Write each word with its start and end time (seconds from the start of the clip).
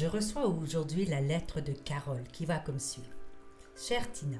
Je 0.00 0.06
reçois 0.06 0.46
aujourd'hui 0.46 1.06
la 1.06 1.20
lettre 1.20 1.60
de 1.60 1.72
Carole 1.72 2.22
qui 2.32 2.46
va 2.46 2.58
comme 2.58 2.78
suit. 2.78 3.10
Chère 3.74 4.12
Tina, 4.12 4.38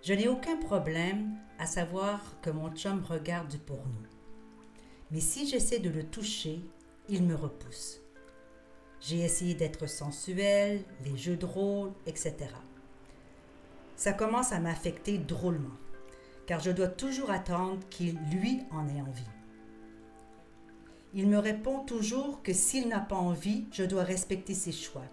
je 0.00 0.12
n'ai 0.12 0.28
aucun 0.28 0.56
problème 0.56 1.34
à 1.58 1.66
savoir 1.66 2.20
que 2.40 2.50
mon 2.50 2.70
chum 2.70 3.02
regarde 3.02 3.48
du 3.48 3.58
porno. 3.58 3.82
Mais 5.10 5.18
si 5.18 5.48
j'essaie 5.48 5.80
de 5.80 5.90
le 5.90 6.04
toucher, 6.04 6.60
il 7.08 7.24
me 7.24 7.34
repousse. 7.34 7.98
J'ai 9.00 9.24
essayé 9.24 9.54
d'être 9.54 9.88
sensuelle, 9.88 10.84
les 11.04 11.16
jeux 11.16 11.36
de 11.36 11.44
rôle, 11.44 11.90
etc. 12.06 12.36
Ça 13.96 14.12
commence 14.12 14.52
à 14.52 14.60
m'affecter 14.60 15.18
drôlement, 15.18 15.76
car 16.46 16.60
je 16.60 16.70
dois 16.70 16.86
toujours 16.86 17.32
attendre 17.32 17.80
qu'il, 17.90 18.16
lui, 18.30 18.60
en 18.70 18.86
ait 18.86 19.02
envie. 19.02 19.37
Il 21.14 21.28
me 21.28 21.38
répond 21.38 21.80
toujours 21.84 22.42
que 22.42 22.52
s'il 22.52 22.88
n'a 22.88 23.00
pas 23.00 23.16
envie, 23.16 23.66
je 23.72 23.82
dois 23.82 24.02
respecter 24.02 24.54
ses 24.54 24.72
choix. 24.72 25.06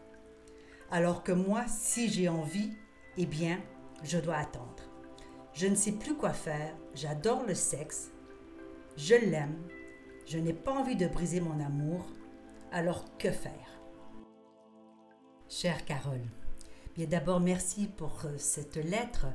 Alors 0.92 1.24
que 1.24 1.32
moi, 1.32 1.64
si 1.68 2.10
j'ai 2.10 2.28
envie, 2.28 2.72
eh 3.18 3.26
bien, 3.26 3.60
je 4.04 4.18
dois 4.18 4.36
attendre. 4.36 4.84
Je 5.54 5.68
ne 5.68 5.76
sais 5.76 5.94
plus 5.94 6.16
quoi 6.16 6.34
faire, 6.34 6.76
j'adore 6.94 7.46
le 7.46 7.56
sexe, 7.56 8.12
je 8.98 9.16
l'aime, 9.16 9.58
je 10.26 10.38
n'ai 10.38 10.54
pas 10.54 10.74
envie 10.74 10.98
de 10.98 11.08
briser 11.08 11.40
mon 11.40 11.60
amour, 11.64 12.06
alors 12.72 13.06
que 13.18 13.32
faire? 13.32 13.80
Chère 15.48 15.86
Carole, 15.86 16.26
bien 16.96 17.08
d'abord 17.08 17.40
merci 17.40 17.88
pour 17.88 18.20
euh, 18.26 18.38
cette 18.38 18.76
lettre 18.76 19.28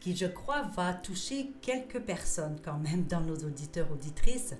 qui, 0.00 0.14
je 0.14 0.26
crois, 0.26 0.62
va 0.62 0.94
toucher 0.94 1.52
quelques 1.60 2.00
personnes 2.00 2.60
quand 2.64 2.78
même 2.78 3.06
dans 3.06 3.20
nos 3.20 3.36
auditeurs 3.36 3.90
auditrices 3.90 4.54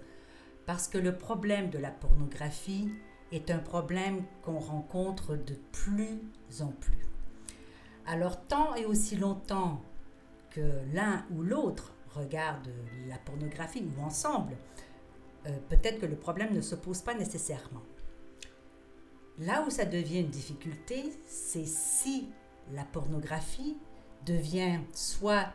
parce 0.68 0.86
que 0.86 0.98
le 0.98 1.16
problème 1.16 1.70
de 1.70 1.78
la 1.78 1.90
pornographie 1.90 2.90
est 3.32 3.50
un 3.50 3.58
problème 3.58 4.22
qu'on 4.42 4.58
rencontre 4.58 5.34
de 5.34 5.54
plus 5.72 6.20
en 6.60 6.66
plus. 6.66 7.06
Alors 8.06 8.38
tant 8.48 8.74
et 8.74 8.84
aussi 8.84 9.16
longtemps 9.16 9.80
que 10.50 10.60
l'un 10.92 11.24
ou 11.34 11.42
l'autre 11.42 11.94
regarde 12.14 12.68
la 13.08 13.16
pornographie 13.16 13.82
ou 13.82 14.02
ensemble, 14.02 14.58
euh, 15.46 15.56
peut-être 15.70 16.00
que 16.00 16.06
le 16.06 16.16
problème 16.16 16.52
ne 16.52 16.60
se 16.60 16.74
pose 16.74 17.00
pas 17.00 17.14
nécessairement. 17.14 17.82
Là 19.38 19.64
où 19.66 19.70
ça 19.70 19.86
devient 19.86 20.20
une 20.20 20.28
difficulté, 20.28 21.14
c'est 21.26 21.66
si 21.66 22.28
la 22.74 22.84
pornographie 22.84 23.78
devient 24.26 24.80
soit 24.92 25.46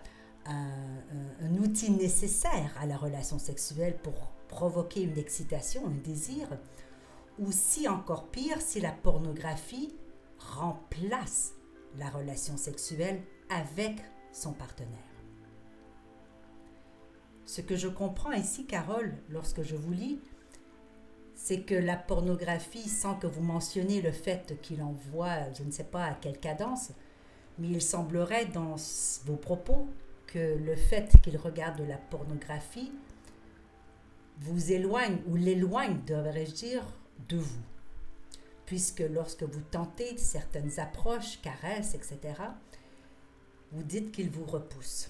un, 0.48 1.55
outil 1.59 1.92
nécessaire 1.92 2.75
à 2.80 2.88
la 2.88 2.98
relation 2.98 3.38
sexuelle 3.38 3.95
pour 4.02 4.33
provoquer 4.53 5.01
une 5.01 5.17
excitation, 5.17 5.87
un 5.87 6.07
désir, 6.07 6.47
ou 7.39 7.51
si 7.51 7.87
encore 7.87 8.27
pire, 8.27 8.61
si 8.61 8.79
la 8.79 8.91
pornographie 8.91 9.95
remplace 10.37 11.53
la 11.97 12.09
relation 12.09 12.55
sexuelle 12.55 13.23
avec 13.49 13.95
son 14.31 14.53
partenaire. 14.53 14.92
Ce 17.45 17.61
que 17.61 17.75
je 17.75 17.87
comprends 17.87 18.31
ici, 18.31 18.67
Carole, 18.67 19.15
lorsque 19.30 19.63
je 19.63 19.75
vous 19.75 19.92
lis, 19.92 20.19
c'est 21.33 21.61
que 21.61 21.75
la 21.75 21.97
pornographie, 21.97 22.87
sans 22.87 23.15
que 23.15 23.25
vous 23.25 23.42
mentionniez 23.42 24.03
le 24.03 24.11
fait 24.11 24.59
qu'il 24.61 24.83
envoie, 24.83 25.52
je 25.53 25.63
ne 25.63 25.71
sais 25.71 25.83
pas 25.83 26.05
à 26.05 26.13
quelle 26.13 26.39
cadence, 26.39 26.92
mais 27.58 27.69
il 27.69 27.81
semblerait 27.81 28.45
dans 28.45 28.75
vos 29.25 29.36
propos 29.36 29.87
que 30.27 30.58
le 30.58 30.75
fait 30.75 31.11
qu'il 31.23 31.37
regarde 31.37 31.80
de 31.80 31.86
la 31.86 31.97
pornographie 31.97 32.92
vous 34.39 34.71
éloigne 34.71 35.17
ou 35.27 35.36
l'éloigne, 35.36 35.99
devrais-je 36.05 36.54
dire, 36.54 36.83
de 37.30 37.38
vous. 37.38 37.61
Puisque 38.66 39.04
lorsque 39.11 39.44
vous 39.44 39.61
tentez 39.71 40.17
certaines 40.17 40.80
approches, 40.80 41.39
caresses, 41.42 41.95
etc., 41.95 42.20
vous 43.72 43.83
dites 43.83 44.11
qu'il 44.11 44.30
vous 44.30 44.45
repousse. 44.45 45.10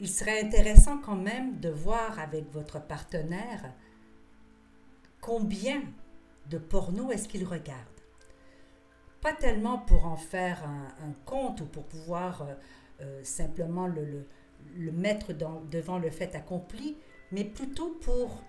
Il 0.00 0.08
serait 0.08 0.40
intéressant 0.40 0.98
quand 0.98 1.16
même 1.16 1.60
de 1.60 1.68
voir 1.68 2.18
avec 2.18 2.50
votre 2.52 2.80
partenaire 2.80 3.72
combien 5.20 5.82
de 6.50 6.58
porno 6.58 7.12
est-ce 7.12 7.28
qu'il 7.28 7.44
regarde. 7.44 7.86
Pas 9.20 9.32
tellement 9.32 9.78
pour 9.78 10.06
en 10.06 10.16
faire 10.16 10.64
un, 10.64 11.12
compte 11.24 11.60
ou 11.60 11.66
pour 11.66 11.84
pouvoir 11.84 12.42
euh, 12.42 12.54
euh, 13.00 13.24
simplement 13.24 13.86
le, 13.86 14.04
le 14.04 14.26
mettre 14.76 15.32
devant 15.32 15.98
le 15.98 16.10
fait 16.10 16.34
accompli, 16.34 16.96
mais 17.30 17.44
plutôt 17.44 17.98
pour 18.02 18.42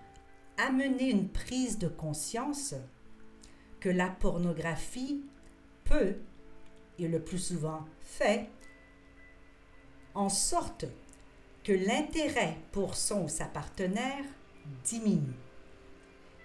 amener 0.56 1.10
une 1.10 1.28
prise 1.28 1.78
de 1.78 1.88
conscience 1.88 2.74
que 3.80 3.88
la 3.88 4.08
pornographie 4.08 5.22
peut, 5.84 6.16
et 6.98 7.08
le 7.08 7.20
plus 7.20 7.38
souvent 7.38 7.84
fait, 8.00 8.48
en 10.14 10.28
sorte 10.28 10.86
que 11.64 11.72
l'intérêt 11.72 12.56
pour 12.72 12.94
son 12.94 13.24
ou 13.24 13.28
sa 13.28 13.46
partenaire 13.46 14.24
diminue. 14.84 15.34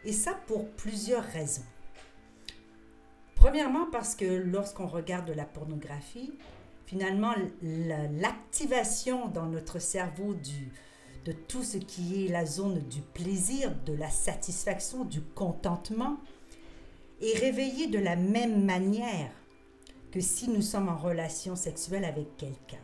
Et 0.06 0.13
ça 0.13 0.34
pour 0.47 0.69
plusieurs 0.72 1.24
raisons. 1.24 1.66
Premièrement 3.36 3.90
parce 3.91 4.16
que 4.16 4.25
lorsqu'on 4.25 4.88
regarde 4.88 5.28
de 5.28 5.34
la 5.34 5.46
pornographie, 5.46 6.34
finalement 6.89 7.35
l'activation 7.61 9.27
dans 9.27 9.45
notre 9.45 9.77
cerveau 9.77 10.33
du, 10.33 10.72
de 11.23 11.31
tout 11.31 11.61
ce 11.61 11.77
qui 11.77 12.25
est 12.25 12.29
la 12.29 12.47
zone 12.47 12.79
du 12.89 13.01
plaisir, 13.01 13.75
de 13.85 13.94
la 13.94 14.09
satisfaction, 14.09 15.05
du 15.05 15.22
contentement, 15.22 16.17
est 17.22 17.38
réveillée 17.38 17.85
de 17.85 18.00
la 18.00 18.16
même 18.16 18.66
manière 18.66 19.29
que 20.11 20.19
si 20.19 20.50
nous 20.50 20.63
sommes 20.63 20.89
en 20.89 20.97
relation 20.97 21.55
sexuelle 21.55 22.05
avec 22.05 22.35
quelqu'un. 22.38 22.81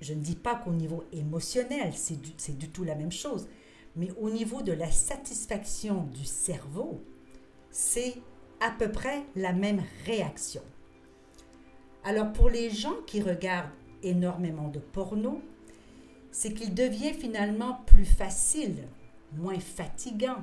Je 0.00 0.12
ne 0.12 0.20
dis 0.20 0.34
pas 0.34 0.56
qu'au 0.56 0.72
niveau 0.72 1.04
émotionnel, 1.12 1.92
c'est 1.94 2.20
du, 2.20 2.32
du 2.54 2.70
tout 2.70 2.82
la 2.82 2.96
même 2.96 3.12
chose, 3.12 3.46
mais 3.94 4.10
au 4.20 4.30
niveau 4.30 4.62
de 4.62 4.72
la 4.72 4.90
satisfaction 4.90 6.08
du 6.12 6.24
cerveau, 6.24 7.04
c'est 7.70 8.14
à 8.58 8.72
peu 8.72 8.90
près 8.90 9.22
la 9.36 9.52
même 9.52 9.84
réaction. 10.06 10.62
Alors 12.02 12.32
pour 12.32 12.48
les 12.48 12.70
gens 12.70 12.96
qui 13.06 13.20
regardent 13.20 13.70
énormément 14.02 14.68
de 14.68 14.78
porno, 14.78 15.42
c'est 16.30 16.54
qu'il 16.54 16.74
devient 16.74 17.12
finalement 17.12 17.80
plus 17.86 18.06
facile, 18.06 18.88
moins 19.36 19.58
fatigant, 19.58 20.42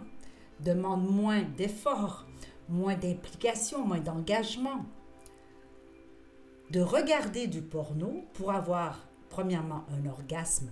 demande 0.59 1.09
moins 1.09 1.41
d'efforts, 1.41 2.28
moins 2.69 2.96
d'implication, 2.96 3.85
moins 3.85 4.00
d'engagement. 4.00 4.85
De 6.69 6.81
regarder 6.81 7.47
du 7.47 7.62
porno 7.62 8.25
pour 8.34 8.51
avoir 8.51 9.07
premièrement 9.29 9.85
un 9.90 10.07
orgasme 10.07 10.69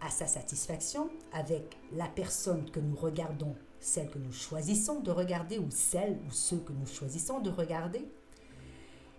à 0.00 0.10
sa 0.10 0.26
satisfaction 0.26 1.10
avec 1.32 1.76
la 1.92 2.06
personne 2.06 2.68
que 2.70 2.80
nous 2.80 2.96
regardons, 2.96 3.54
celle 3.78 4.10
que 4.10 4.18
nous 4.18 4.32
choisissons 4.32 5.00
de 5.00 5.10
regarder 5.10 5.58
ou 5.58 5.70
celle 5.70 6.18
ou 6.26 6.32
ceux 6.32 6.58
que 6.58 6.72
nous 6.72 6.86
choisissons 6.86 7.40
de 7.40 7.50
regarder 7.50 8.08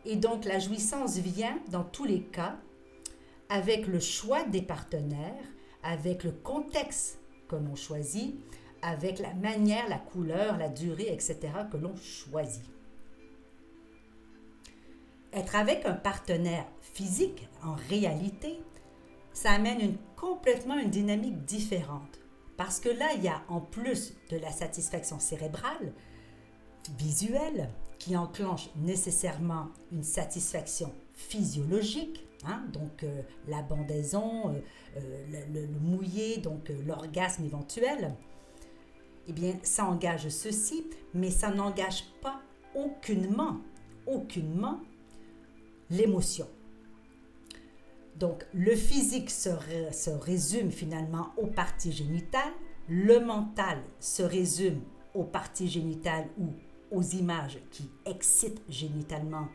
et 0.06 0.16
donc 0.16 0.46
la 0.46 0.60
jouissance 0.60 1.18
vient 1.18 1.60
dans 1.70 1.84
tous 1.84 2.06
les 2.06 2.22
cas 2.22 2.58
avec 3.50 3.88
le 3.88 4.00
choix 4.00 4.44
des 4.44 4.62
partenaires, 4.62 5.44
avec 5.84 6.24
le 6.24 6.32
contexte 6.32 7.20
que 7.48 7.56
l'on 7.56 7.76
choisit, 7.76 8.36
avec 8.82 9.20
la 9.20 9.34
manière, 9.34 9.88
la 9.90 10.00
couleur, 10.00 10.58
la 10.58 10.70
durée, 10.70 11.12
etc. 11.12 11.38
que 11.72 11.78
l'on 11.78 11.96
choisit. 11.98 12.64
Être 15.34 15.56
avec 15.56 15.86
un 15.86 15.94
partenaire 15.94 16.66
physique, 16.82 17.48
en 17.64 17.76
réalité, 17.90 18.60
ça 19.34 19.52
amène 19.52 19.82
une, 19.82 19.98
complètement 20.16 20.78
une 20.78 20.90
dynamique 20.90 21.46
différente. 21.46 22.20
Parce 22.58 22.80
que 22.80 22.90
là, 22.90 23.08
il 23.16 23.24
y 23.24 23.28
a 23.28 23.42
en 23.48 23.62
plus 23.62 24.14
de 24.30 24.38
la 24.38 24.52
satisfaction 24.52 25.20
cérébrale, 25.20 25.94
visuelle, 26.98 27.70
qui 28.02 28.18
enclenche 28.18 28.72
nécessairement 28.78 29.68
une 29.92 30.02
satisfaction 30.02 30.92
physiologique, 31.14 32.26
hein, 32.46 32.64
donc 32.74 33.04
euh, 33.04 33.22
la 33.48 33.62
bandaison, 33.62 34.50
euh, 34.50 34.60
euh, 34.98 35.44
le, 35.54 35.68
mouillé, 35.68 36.38
donc 36.38 36.72
l'orgasme 36.88 37.46
éventuel. 37.46 38.16
eh 39.28 39.34
bien, 39.34 39.54
ça 39.62 39.86
engage 39.86 40.30
ceci, 40.30 40.84
mais 41.14 41.30
ça 41.30 41.52
n'engage 41.52 42.06
pas 42.24 42.42
aucunement, 42.74 43.60
aucunement 44.08 44.80
l'émotion. 45.92 46.48
Donc, 48.16 48.48
le 48.52 48.76
physique 48.76 49.30
se, 49.30 49.52
se, 49.92 50.10
résume 50.10 50.72
finalement 50.72 51.34
aux 51.38 51.48
parties 51.48 51.92
génitales, 51.92 52.54
le 52.90 53.20
mental 53.20 53.78
se 54.00 54.24
résume 54.24 54.82
aux 55.14 55.24
parties 55.24 55.68
génitales 55.68 56.28
ou 56.40 56.48
aux 56.92 57.02
images 57.02 57.60
qui 57.72 57.90
excitent 58.06 58.62
génitalement 58.70 59.48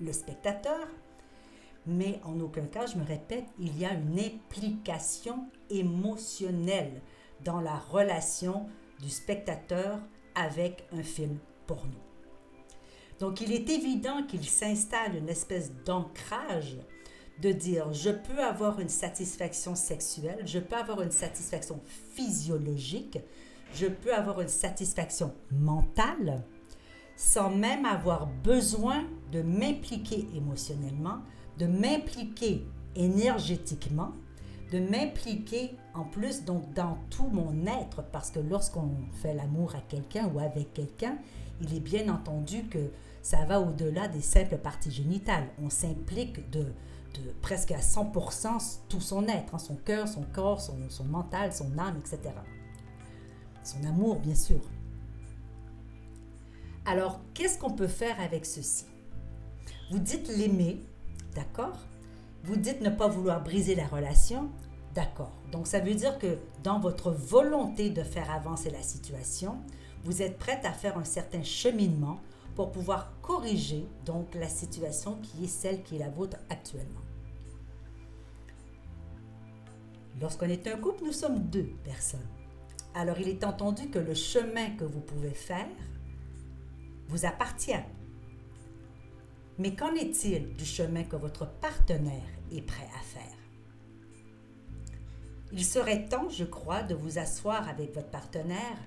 le 0.00 0.12
spectateur, 0.12 0.88
mais 1.86 2.20
en 2.24 2.38
aucun 2.40 2.66
cas, 2.66 2.86
je 2.86 2.96
me 2.96 3.04
répète, 3.04 3.44
il 3.58 3.78
y 3.78 3.84
a 3.84 3.92
une 3.92 4.18
implication 4.18 5.46
émotionnelle 5.70 7.02
dans 7.44 7.60
la 7.60 7.76
relation 7.76 8.66
du 9.00 9.10
spectateur 9.10 9.98
avec 10.34 10.86
un 10.92 11.02
film 11.02 11.38
porno. 11.66 11.98
Donc 13.18 13.40
il 13.40 13.52
est 13.52 13.68
évident 13.68 14.24
qu'il 14.24 14.44
s'installe 14.44 15.16
une 15.16 15.28
espèce 15.28 15.72
d'ancrage 15.84 16.78
de 17.40 17.52
dire 17.52 17.92
je 17.92 18.10
peux 18.10 18.42
avoir 18.42 18.80
une 18.80 18.88
satisfaction 18.88 19.74
sexuelle, 19.74 20.42
je 20.44 20.58
peux 20.58 20.76
avoir 20.76 21.02
une 21.02 21.10
satisfaction 21.10 21.80
physiologique, 22.14 23.18
je 23.74 23.86
peux 23.86 24.14
avoir 24.14 24.40
une 24.40 24.48
satisfaction 24.48 25.34
mentale 25.50 26.44
sans 27.22 27.50
même 27.50 27.84
avoir 27.84 28.26
besoin 28.26 29.04
de 29.30 29.42
m'impliquer 29.42 30.26
émotionnellement, 30.34 31.18
de 31.56 31.66
m'impliquer 31.66 32.66
énergétiquement, 32.96 34.10
de 34.72 34.80
m'impliquer 34.80 35.76
en 35.94 36.02
plus 36.02 36.44
donc 36.44 36.74
dans 36.74 36.98
tout 37.10 37.28
mon 37.28 37.64
être 37.64 38.02
parce 38.10 38.32
que 38.32 38.40
lorsqu'on 38.40 38.90
fait 39.22 39.34
l'amour 39.34 39.76
à 39.76 39.80
quelqu'un 39.82 40.28
ou 40.34 40.40
avec 40.40 40.74
quelqu'un, 40.74 41.16
il 41.60 41.72
est 41.76 41.80
bien 41.80 42.12
entendu 42.12 42.64
que 42.64 42.90
ça 43.22 43.44
va 43.44 43.60
au-delà 43.60 44.08
des 44.08 44.20
simples 44.20 44.58
parties 44.58 44.90
génitales. 44.90 45.46
On 45.62 45.70
s'implique 45.70 46.50
de, 46.50 46.66
presque 47.40 47.70
à 47.70 47.78
100% 47.78 48.78
tout 48.88 49.00
son 49.00 49.28
être, 49.28 49.54
hein, 49.54 49.58
son 49.58 49.76
cœur, 49.76 50.08
son 50.08 50.24
corps, 50.32 50.60
son 50.60 51.04
mental, 51.04 51.52
son 51.52 51.78
âme, 51.78 51.98
etc. 52.00 52.34
Son 53.62 53.84
amour, 53.84 54.18
bien 54.18 54.34
sûr. 54.34 54.60
Alors, 56.84 57.20
qu'est-ce 57.32 57.58
qu'on 57.58 57.70
peut 57.70 57.86
faire 57.86 58.20
avec 58.20 58.44
ceci? 58.44 58.86
Vous 59.90 60.00
dites 60.00 60.28
l'aimer, 60.28 60.80
d'accord? 61.34 61.78
Vous 62.42 62.56
dites 62.56 62.80
ne 62.80 62.90
pas 62.90 63.06
vouloir 63.06 63.44
briser 63.44 63.76
la 63.76 63.86
relation, 63.86 64.50
d'accord? 64.94 65.32
Donc, 65.52 65.68
ça 65.68 65.78
veut 65.78 65.94
dire 65.94 66.18
que 66.18 66.38
dans 66.64 66.80
votre 66.80 67.12
volonté 67.12 67.90
de 67.90 68.02
faire 68.02 68.30
avancer 68.32 68.70
la 68.70 68.82
situation, 68.82 69.58
vous 70.04 70.22
êtes 70.22 70.38
prête 70.38 70.64
à 70.64 70.72
faire 70.72 70.98
un 70.98 71.04
certain 71.04 71.44
cheminement 71.44 72.20
pour 72.56 72.72
pouvoir 72.72 73.12
corriger 73.22 73.86
donc 74.04 74.34
la 74.34 74.48
situation 74.48 75.16
qui 75.22 75.44
est 75.44 75.48
celle 75.48 75.82
qui 75.84 75.96
est 75.96 76.00
la 76.00 76.10
vôtre 76.10 76.36
actuellement. 76.50 77.00
Lorsqu'on 80.20 80.48
est 80.48 80.66
un 80.66 80.76
couple, 80.76 81.04
nous 81.04 81.12
sommes 81.12 81.38
deux 81.38 81.70
personnes. 81.84 82.20
Alors 82.94 83.18
il 83.18 83.28
est 83.28 83.44
entendu 83.44 83.88
que 83.88 83.98
le 83.98 84.14
chemin 84.14 84.70
que 84.76 84.84
vous 84.84 85.00
pouvez 85.00 85.30
faire 85.30 85.68
vous 87.12 87.26
appartient. 87.26 87.84
Mais 89.58 89.74
qu'en 89.74 89.94
est-il 89.94 90.54
du 90.54 90.64
chemin 90.64 91.04
que 91.04 91.16
votre 91.16 91.46
partenaire 91.46 92.28
est 92.50 92.62
prêt 92.62 92.88
à 92.98 93.02
faire? 93.02 93.38
Il 95.52 95.62
serait 95.62 96.08
temps, 96.08 96.30
je 96.30 96.44
crois, 96.44 96.82
de 96.82 96.94
vous 96.94 97.18
asseoir 97.18 97.68
avec 97.68 97.94
votre 97.94 98.08
partenaire 98.08 98.78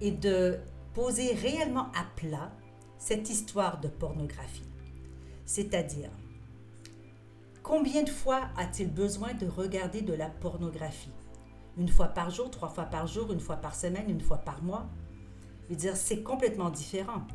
et 0.00 0.10
de 0.10 0.58
poser 0.94 1.34
réellement 1.34 1.92
à 1.92 2.04
plat 2.16 2.50
cette 2.98 3.28
histoire 3.28 3.80
de 3.80 3.88
pornographie. 3.88 4.72
C'est-à-dire, 5.44 6.10
combien 7.62 8.02
de 8.02 8.08
fois 8.08 8.48
a-t-il 8.56 8.90
besoin 8.90 9.34
de 9.34 9.46
regarder 9.46 10.00
de 10.00 10.14
la 10.14 10.30
pornographie? 10.30 11.12
Une 11.76 11.88
fois 11.88 12.08
par 12.08 12.30
jour, 12.30 12.50
trois 12.50 12.70
fois 12.70 12.84
par 12.84 13.06
jour, 13.06 13.30
une 13.30 13.40
fois 13.40 13.56
par 13.56 13.74
semaine, 13.74 14.08
une 14.08 14.22
fois 14.22 14.38
par 14.38 14.62
mois? 14.62 14.88
Je 15.68 15.74
dire, 15.74 15.96
c'est 15.96 16.22
complètement 16.22 16.70
différent. 16.70 17.26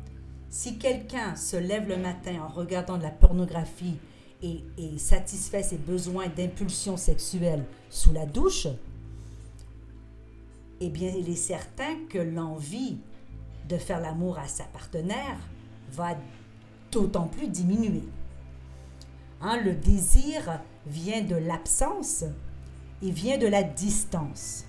Si 0.50 0.78
quelqu'un 0.78 1.36
se 1.36 1.56
lève 1.56 1.88
le 1.88 1.98
matin 1.98 2.42
en 2.42 2.48
regardant 2.48 2.96
de 2.96 3.02
la 3.02 3.10
pornographie 3.10 3.98
et, 4.42 4.62
satisfait 4.96 5.62
ses 5.62 5.76
besoins 5.76 6.28
d'impulsion 6.28 6.96
sexuelle 6.96 7.64
sous 7.90 8.12
la 8.12 8.24
douche, 8.24 8.66
eh 10.80 10.88
bien, 10.88 11.12
il 11.16 11.28
est 11.28 11.36
certain 11.36 11.96
que 12.08 12.18
l'envie 12.18 12.98
de 13.68 13.76
faire 13.76 14.00
l'amour 14.00 14.38
à 14.38 14.48
sa 14.48 14.64
partenaire 14.64 15.38
va 15.92 16.16
d'autant 16.92 17.26
plus 17.26 17.48
diminuer. 17.48 18.04
Hein, 19.40 19.60
le 19.62 19.74
désir 19.74 20.60
vient 20.86 21.22
de 21.22 21.36
l'absence 21.36 22.24
et 23.02 23.10
vient 23.10 23.38
de 23.38 23.46
la 23.46 23.62
distance. 23.62 24.64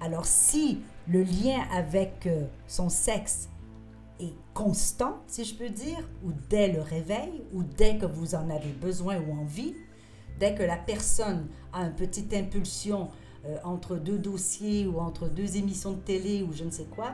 Alors 0.00 0.26
si 0.26 0.80
le 1.08 1.22
lien 1.22 1.64
avec 1.72 2.26
euh, 2.26 2.44
son 2.66 2.88
sexe 2.88 3.48
constant, 4.54 5.18
si 5.26 5.44
je 5.44 5.54
peux 5.54 5.68
dire, 5.68 5.98
ou 6.24 6.30
dès 6.48 6.72
le 6.72 6.80
réveil, 6.80 7.42
ou 7.52 7.62
dès 7.62 7.98
que 7.98 8.06
vous 8.06 8.34
en 8.34 8.48
avez 8.48 8.70
besoin 8.70 9.18
ou 9.18 9.32
envie, 9.32 9.74
dès 10.38 10.54
que 10.54 10.62
la 10.62 10.76
personne 10.76 11.48
a 11.72 11.82
une 11.82 11.94
petite 11.94 12.32
impulsion 12.32 13.08
euh, 13.46 13.56
entre 13.64 13.96
deux 13.96 14.18
dossiers 14.18 14.86
ou 14.86 15.00
entre 15.00 15.28
deux 15.28 15.56
émissions 15.56 15.92
de 15.92 15.98
télé 16.00 16.42
ou 16.42 16.52
je 16.52 16.64
ne 16.64 16.70
sais 16.70 16.86
quoi, 16.86 17.12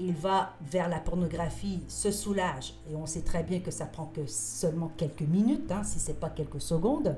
il 0.00 0.12
va 0.12 0.54
vers 0.60 0.88
la 0.88 1.00
pornographie, 1.00 1.80
se 1.88 2.10
soulage, 2.10 2.74
et 2.90 2.94
on 2.94 3.06
sait 3.06 3.22
très 3.22 3.42
bien 3.42 3.60
que 3.60 3.70
ça 3.70 3.86
prend 3.86 4.06
que 4.06 4.26
seulement 4.26 4.92
quelques 4.96 5.22
minutes, 5.22 5.70
hein, 5.72 5.82
si 5.82 5.98
ce 5.98 6.08
n'est 6.08 6.16
pas 6.18 6.30
quelques 6.30 6.60
secondes. 6.60 7.16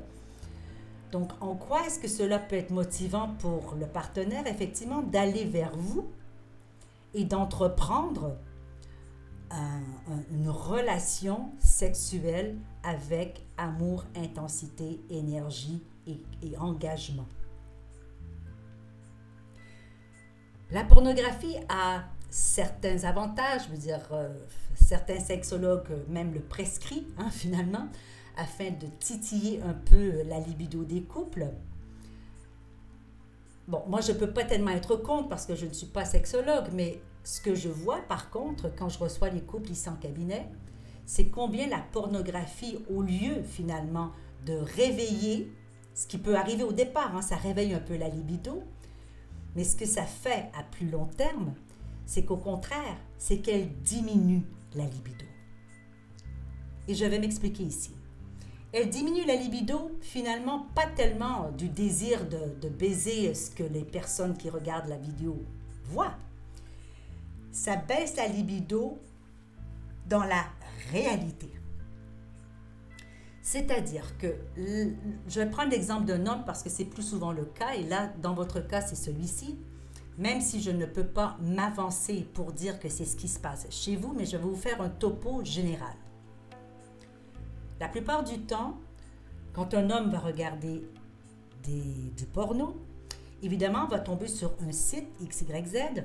Donc, 1.13 1.31
en 1.41 1.57
quoi 1.57 1.87
est-ce 1.87 1.99
que 1.99 2.09
cela 2.09 2.39
peut 2.39 2.57
être 2.57 2.71
motivant 2.71 3.31
pour 3.41 3.75
le 3.79 3.87
partenaire, 3.87 4.47
effectivement, 4.47 5.03
d'aller 5.03 5.45
vers 5.45 5.77
vous 5.77 6.07
et 7.15 7.25
d'entreprendre 7.25 8.37
une 10.31 10.49
relation 10.49 11.50
sexuelle 11.58 12.56
avec 12.82 13.44
amour, 13.58 14.05
intensité, 14.17 15.00
énergie 15.11 15.82
et, 16.06 16.56
engagement. 16.58 17.26
La 20.70 20.84
pornographie 20.84 21.56
a 21.69 22.05
certains 22.31 23.03
avantages, 23.05 23.63
je 23.67 23.70
veux 23.70 23.79
dire, 23.79 24.06
euh, 24.13 24.32
certains 24.75 25.19
sexologues 25.19 25.89
même 26.08 26.32
le 26.32 26.41
prescrivent 26.41 27.13
hein, 27.19 27.29
finalement, 27.32 27.89
afin 28.36 28.70
de 28.70 28.86
titiller 29.01 29.60
un 29.63 29.75
peu 29.75 30.22
la 30.22 30.39
libido 30.39 30.84
des 30.84 31.03
couples. 31.03 31.48
Bon, 33.67 33.82
moi 33.89 34.01
je 34.01 34.13
ne 34.13 34.19
peux 34.19 34.31
pas 34.31 34.44
tellement 34.44 34.70
être 34.70 34.96
contre 34.96 35.29
parce 35.29 35.44
que 35.46 35.56
je 35.56 35.67
ne 35.67 35.72
suis 35.72 35.86
pas 35.86 36.05
sexologue, 36.05 36.69
mais 36.72 37.01
ce 37.22 37.41
que 37.41 37.55
je 37.55 37.69
vois 37.69 38.00
par 38.08 38.31
contre 38.31 38.74
quand 38.74 38.89
je 38.89 38.98
reçois 38.98 39.31
les 39.31 39.41
couples 39.41 39.70
ici 39.70 39.89
en 39.89 39.96
cabinet, 39.96 40.48
c'est 41.06 41.27
combien 41.27 41.67
la 41.67 41.81
pornographie, 41.93 42.79
au 42.89 43.03
lieu 43.03 43.43
finalement 43.43 44.12
de 44.46 44.55
réveiller, 44.55 45.53
ce 45.94 46.06
qui 46.06 46.19
peut 46.19 46.36
arriver 46.36 46.62
au 46.62 46.72
départ, 46.72 47.17
hein, 47.17 47.22
ça 47.22 47.36
réveille 47.36 47.74
un 47.74 47.81
peu 47.81 47.96
la 47.96 48.08
libido, 48.08 48.62
mais 49.56 49.65
ce 49.65 49.77
que 49.77 49.86
ça 49.86 50.05
fait 50.05 50.50
à 50.56 50.62
plus 50.62 50.89
long 50.89 51.06
terme, 51.06 51.55
c'est 52.06 52.24
qu'au 52.24 52.36
contraire, 52.36 52.96
c'est 53.19 53.39
qu'elle 53.39 53.72
diminue 53.82 54.44
la 54.74 54.84
libido. 54.84 55.27
Et 56.89 56.94
je 56.94 57.05
vais 57.05 57.19
m'expliquer 57.19 57.65
ici. 57.65 57.91
Elle 58.72 58.89
diminue 58.89 59.27
la 59.27 59.34
libido, 59.34 59.91
finalement, 60.00 60.69
pas 60.77 60.86
tellement 60.86 61.50
du 61.50 61.69
désir 61.69 62.24
de 62.29 62.69
baiser 62.69 63.34
ce 63.34 63.50
que 63.50 63.65
les 63.65 63.82
personnes 63.82 64.36
qui 64.36 64.48
regardent 64.48 64.89
la 64.89 64.96
vidéo 64.96 65.44
voient, 65.84 66.15
ça 67.53 67.77
baisse 67.77 68.17
la 68.17 68.27
libido 68.29 68.99
dans 70.09 70.25
la 70.25 70.45
réalité. 70.93 71.51
C'est-à-dire 73.43 74.17
que, 74.19 74.37
je 75.29 75.43
prendre 75.43 75.71
l'exemple 75.71 76.05
d'un 76.05 76.27
homme 76.27 76.45
parce 76.45 76.63
que 76.63 76.71
c'est 76.71 76.85
plus 76.85 77.03
souvent 77.03 77.33
le 77.33 77.45
cas, 77.45 77.75
et 77.75 77.83
là, 77.85 78.13
dans 78.23 78.35
votre 78.35 78.61
cas, 78.61 78.81
c'est 78.81 78.97
celui-ci, 78.97 79.59
même 80.19 80.41
si 80.41 80.61
je 80.61 80.71
ne 80.71 80.87
peux 80.87 81.07
pas 81.07 81.37
m'avancer 81.41 82.29
pour 82.35 82.53
dire 82.53 82.79
que 82.79 82.89
c'est 82.89 83.05
ce 83.05 83.17
qui 83.17 83.29
se 83.29 83.41
passe 83.41 83.67
chez 83.71 83.97
vous, 83.97 84.13
mais 84.13 84.27
je 84.27 84.37
vais 84.37 84.43
vous 84.43 84.55
faire 84.55 84.81
un 84.81 84.89
topo 84.89 85.45
général. 85.45 85.95
La 87.81 87.89
plupart 87.89 88.23
du 88.23 88.39
temps, 88.41 88.79
quand 89.55 89.75
un 89.75 89.91
homme 89.91 90.11
va 90.11 90.19
regarder 90.19 90.87
du 91.65 92.27
porno, 92.33 92.77
évidemment, 93.43 93.87
va 93.87 93.99
tomber 93.99 94.29
sur 94.29 94.53
un 94.67 94.73
site 94.73 95.09
XYZ 95.27 96.05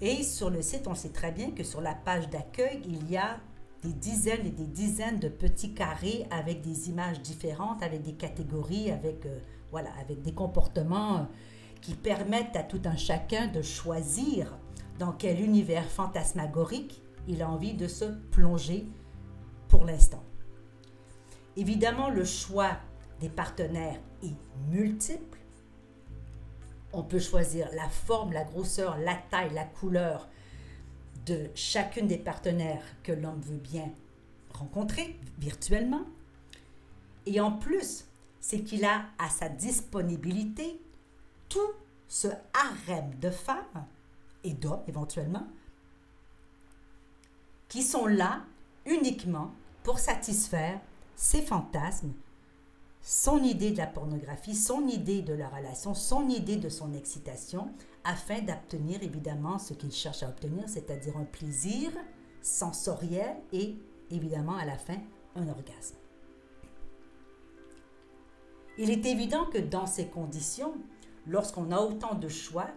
et 0.00 0.22
sur 0.22 0.50
le 0.50 0.62
site, 0.62 0.86
on 0.86 0.94
sait 0.94 1.10
très 1.10 1.32
bien 1.32 1.50
que 1.50 1.64
sur 1.64 1.80
la 1.80 1.94
page 1.94 2.28
d'accueil, 2.28 2.82
il 2.84 3.10
y 3.10 3.16
a 3.16 3.38
des 3.82 3.92
dizaines 3.92 4.46
et 4.46 4.50
des 4.50 4.66
dizaines 4.66 5.18
de 5.18 5.28
petits 5.28 5.72
carrés 5.72 6.26
avec 6.30 6.60
des 6.60 6.88
images 6.88 7.20
différentes, 7.22 7.82
avec 7.82 8.02
des 8.02 8.14
catégories, 8.14 8.90
avec, 8.90 9.24
euh, 9.26 9.38
voilà, 9.70 9.90
avec 10.00 10.22
des 10.22 10.32
comportements 10.32 11.28
qui 11.80 11.94
permettent 11.94 12.56
à 12.56 12.62
tout 12.62 12.80
un 12.84 12.96
chacun 12.96 13.46
de 13.46 13.62
choisir 13.62 14.58
dans 14.98 15.12
quel 15.12 15.40
univers 15.40 15.84
fantasmagorique 15.84 17.02
il 17.28 17.42
a 17.42 17.50
envie 17.50 17.74
de 17.74 17.88
se 17.88 18.04
plonger 18.30 18.86
pour 19.68 19.84
l'instant. 19.84 20.22
Évidemment, 21.56 22.10
le 22.10 22.24
choix 22.24 22.76
des 23.20 23.28
partenaires 23.28 24.00
est 24.22 24.34
multiple. 24.70 25.38
On 26.98 27.02
peut 27.02 27.20
choisir 27.20 27.68
la 27.74 27.90
forme, 27.90 28.32
la 28.32 28.42
grosseur, 28.42 28.96
la 28.96 29.14
taille, 29.14 29.52
la 29.52 29.66
couleur 29.66 30.30
de 31.26 31.50
chacune 31.54 32.06
des 32.06 32.16
partenaires 32.16 32.82
que 33.02 33.12
l'homme 33.12 33.42
veut 33.42 33.58
bien 33.58 33.90
rencontrer 34.54 35.20
virtuellement. 35.38 36.06
Et 37.26 37.38
en 37.38 37.52
plus, 37.52 38.06
c'est 38.40 38.62
qu'il 38.62 38.86
a 38.86 39.04
à 39.18 39.28
sa 39.28 39.50
disponibilité 39.50 40.80
tout 41.50 41.70
ce 42.08 42.28
harem 42.54 43.14
de 43.20 43.28
femmes 43.28 43.84
et 44.42 44.54
d'hommes 44.54 44.82
éventuellement 44.88 45.46
qui 47.68 47.82
sont 47.82 48.06
là 48.06 48.40
uniquement 48.86 49.52
pour 49.82 49.98
satisfaire 49.98 50.80
ses 51.14 51.42
fantasmes, 51.42 52.14
son 53.08 53.44
idée 53.44 53.70
de 53.70 53.78
la 53.78 53.86
pornographie, 53.86 54.56
son 54.56 54.88
idée 54.88 55.22
de 55.22 55.32
la 55.32 55.48
relation, 55.48 55.94
son 55.94 56.28
idée 56.28 56.56
de 56.56 56.68
son 56.68 56.92
excitation, 56.92 57.68
afin 58.02 58.40
d'obtenir 58.40 59.00
évidemment 59.00 59.60
ce 59.60 59.74
qu'il 59.74 59.92
cherche 59.92 60.24
à 60.24 60.28
obtenir, 60.28 60.68
c'est-à-dire 60.68 61.16
un 61.16 61.24
plaisir 61.24 61.92
sensoriel 62.42 63.36
et 63.52 63.76
évidemment 64.10 64.56
à 64.56 64.64
la 64.64 64.76
fin 64.76 64.96
un 65.36 65.46
orgasme. 65.48 65.94
Il 68.76 68.90
est 68.90 69.06
évident 69.06 69.44
que 69.44 69.58
dans 69.58 69.86
ces 69.86 70.08
conditions, 70.08 70.74
lorsqu'on 71.28 71.70
a 71.70 71.78
autant 71.78 72.16
de 72.16 72.28
choix 72.28 72.70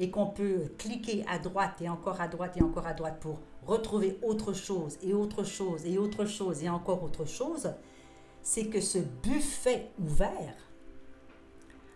et 0.00 0.10
qu'on 0.10 0.26
peut 0.26 0.64
cliquer 0.78 1.24
à 1.28 1.38
droite 1.38 1.80
et 1.80 1.88
encore 1.88 2.20
à 2.20 2.26
droite 2.26 2.56
et 2.56 2.62
encore 2.62 2.88
à 2.88 2.92
droite 2.92 3.20
pour 3.20 3.38
retrouver 3.64 4.18
autre 4.24 4.52
chose 4.52 4.98
et 5.00 5.14
autre 5.14 5.44
chose 5.44 5.86
et 5.86 5.96
autre 5.96 6.24
chose 6.24 6.64
et 6.64 6.68
encore 6.68 7.04
autre 7.04 7.24
chose, 7.24 7.70
c'est 8.48 8.66
que 8.66 8.80
ce 8.80 8.98
buffet 8.98 9.90
ouvert, 9.98 10.54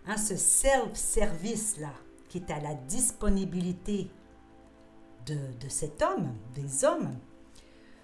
hein, 0.05 0.17
ce 0.17 0.35
self-service-là, 0.35 1.93
qui 2.27 2.39
est 2.39 2.51
à 2.51 2.59
la 2.59 2.73
disponibilité 2.73 4.11
de, 5.25 5.37
de 5.61 5.69
cet 5.69 6.01
homme, 6.01 6.35
des 6.53 6.83
hommes, 6.83 7.17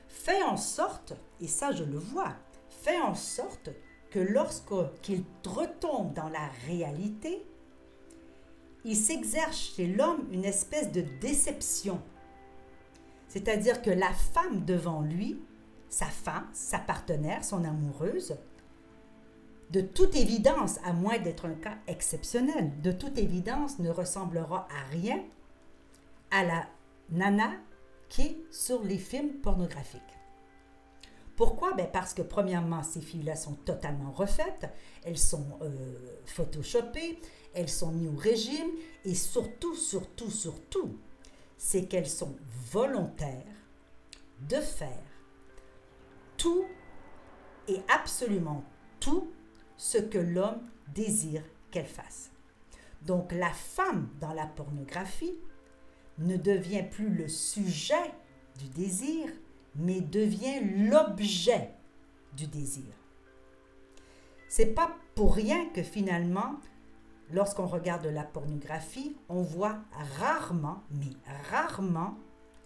fait 0.08 0.42
en 0.44 0.56
sorte, 0.56 1.13
et 1.42 1.48
ça 1.48 1.74
je 1.74 1.84
le 1.84 1.98
vois, 1.98 2.38
fait 2.70 2.98
en 3.01 3.16
sorte 3.16 3.70
que 4.12 4.20
lorsqu'il 4.20 5.25
retombe 5.46 6.13
dans 6.13 6.30
la 6.30 6.48
réalité, 6.68 7.46
il 8.86 8.96
s'exerce 8.96 9.74
chez 9.75 9.88
l'homme 9.88 10.25
une 10.32 10.46
espèce 10.46 10.94
de 10.94 11.04
déception. 11.20 12.01
C'est-à-dire 13.27 13.82
que 13.82 13.92
la 13.92 14.13
femme 14.13 14.63
devant 14.63 15.01
lui, 15.01 15.38
sa 15.89 16.06
femme, 16.06 16.48
sa 16.53 16.79
partenaire, 16.79 17.44
son 17.44 17.63
amoureuse, 17.63 18.36
de 19.72 19.82
toute 19.82 20.15
évidence, 20.15 20.79
à 20.86 20.94
moins 20.94 21.20
d'être 21.20 21.46
un 21.46 21.53
cas 21.53 21.77
exceptionnel, 21.88 22.72
de 22.82 22.91
toute 22.91 23.17
évidence 23.17 23.79
ne 23.79 23.89
ressemblera 23.89 24.67
à 24.72 24.89
rien 24.91 25.22
à 26.32 26.44
la 26.44 26.67
nana 27.10 27.51
qui 28.08 28.22
est 28.22 28.38
sur 28.50 28.84
les 28.84 28.98
films 28.98 29.34
pornographiques. 29.41 30.01
Pourquoi? 31.36 31.74
Ben 31.74 31.88
Parce 31.91 32.13
que 32.13 32.22
premièrement, 32.22 32.82
ces 32.82 33.01
filles-là 33.01 33.36
sont 33.36 33.53
totalement 33.53 34.12
refaites, 34.12 34.70
elles 35.03 35.20
sont 35.20 35.46
euh, 35.62 36.20
photoshopées, 36.25 37.20
elles 37.53 37.70
sont 37.70 37.91
mises 37.91 38.10
au 38.10 38.17
régime. 38.17 38.72
Et 39.06 39.13
surtout, 39.13 39.75
surtout, 39.75 40.32
surtout, 40.32 40.98
c'est 41.58 41.86
qu'elles 41.86 42.10
sont 42.10 42.36
volontaires 42.72 43.44
de 44.50 44.56
faire 44.56 45.03
tout 46.38 46.65
et 47.67 47.79
absolument 47.89 48.63
tout 49.00 49.32
ce 49.75 49.98
que 49.98 50.17
l'homme 50.17 50.62
désire 50.94 51.44
qu'elle 51.72 51.86
fasse. 51.86 52.32
Donc 53.01 53.32
la 53.32 53.51
femme 53.51 54.10
dans 54.20 54.34
la 54.34 54.46
pornographie 54.46 55.36
ne 56.17 56.38
devient 56.38 56.84
plus 56.89 57.10
le 57.10 57.27
sujet 57.27 58.13
du 58.58 58.70
désir, 58.70 59.29
mais 59.75 60.01
devient 60.01 60.62
l'objet 60.89 61.72
du 62.36 62.48
désir. 62.48 62.94
C'est 64.48 64.74
pas 64.74 64.96
pour 65.13 65.36
rien 65.36 65.70
que 65.70 65.84
finalement, 65.84 66.56
lorsqu'on 67.32 67.67
regarde 67.67 68.06
la 68.08 68.24
pornographie, 68.24 69.15
on 69.29 69.41
voit 69.41 69.79
rarement, 70.20 70.84
mais 70.91 71.12
rarement, 71.51 72.17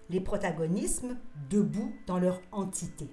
les 0.10 0.22
protagonismes 0.22 1.18
debout 1.50 1.94
dans 2.06 2.20
leur 2.20 2.42
entité, 2.51 3.10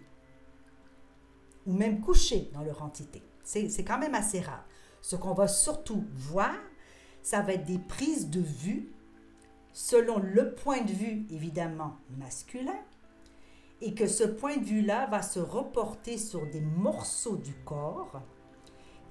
ou 1.69 1.73
même 1.73 2.01
couchés 2.01 2.51
dans 2.53 2.63
leur 2.63 2.83
entité. 2.83 3.23
C'est 3.45 3.85
quand 3.85 3.99
même 3.99 4.15
assez 4.15 4.41
rare. 4.41 4.65
Ce 5.01 5.15
qu'on 5.15 5.35
va 5.35 5.47
surtout 5.47 6.05
voir, 6.15 6.57
ça 7.23 7.43
va 7.43 7.53
être 7.53 7.65
des 7.65 7.79
prises 7.79 8.31
de 8.31 8.41
vue 8.41 8.93
selon 9.73 10.19
le 10.19 10.55
point 10.55 10.81
de 10.81 10.91
vue 10.91 11.27
évidemment 11.31 11.97
masculin, 12.17 12.81
et 13.81 13.95
que 13.95 14.09
ce 14.09 14.25
point 14.25 14.57
de 14.57 14.65
vue-là 14.65 15.07
va 15.07 15.23
se 15.23 15.39
reporter 15.39 16.19
sur 16.19 16.51
des 16.51 16.61
morceaux 16.61 17.37
du 17.37 17.55
corps 17.65 18.21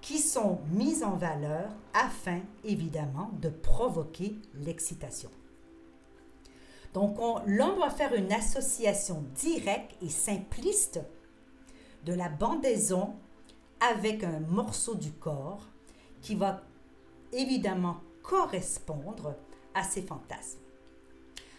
qui 0.02 0.18
sont 0.18 0.60
mis 0.72 1.04
en 1.04 1.16
valeur 1.16 1.70
afin 1.94 2.42
évidemment 2.66 3.32
de 3.42 3.50
provoquer 3.50 4.36
l'excitation. 4.56 5.30
Donc 6.94 7.18
l'on 7.46 7.76
doit 7.76 7.90
faire 7.90 8.14
une 8.14 8.34
association 8.34 9.24
directe 9.36 9.96
et 10.02 10.10
simpliste 10.10 11.00
de 12.06 12.14
la 12.14 12.30
bandaison 12.30 13.16
avec 13.80 14.24
un 14.24 14.40
morceau 14.40 14.96
du 14.96 15.12
corps 15.12 15.68
qui 16.22 16.36
va 16.36 16.64
évidemment 17.32 17.98
correspondre 18.24 19.36
à 19.74 19.84
ces 19.84 20.02
fantasmes. 20.02 20.60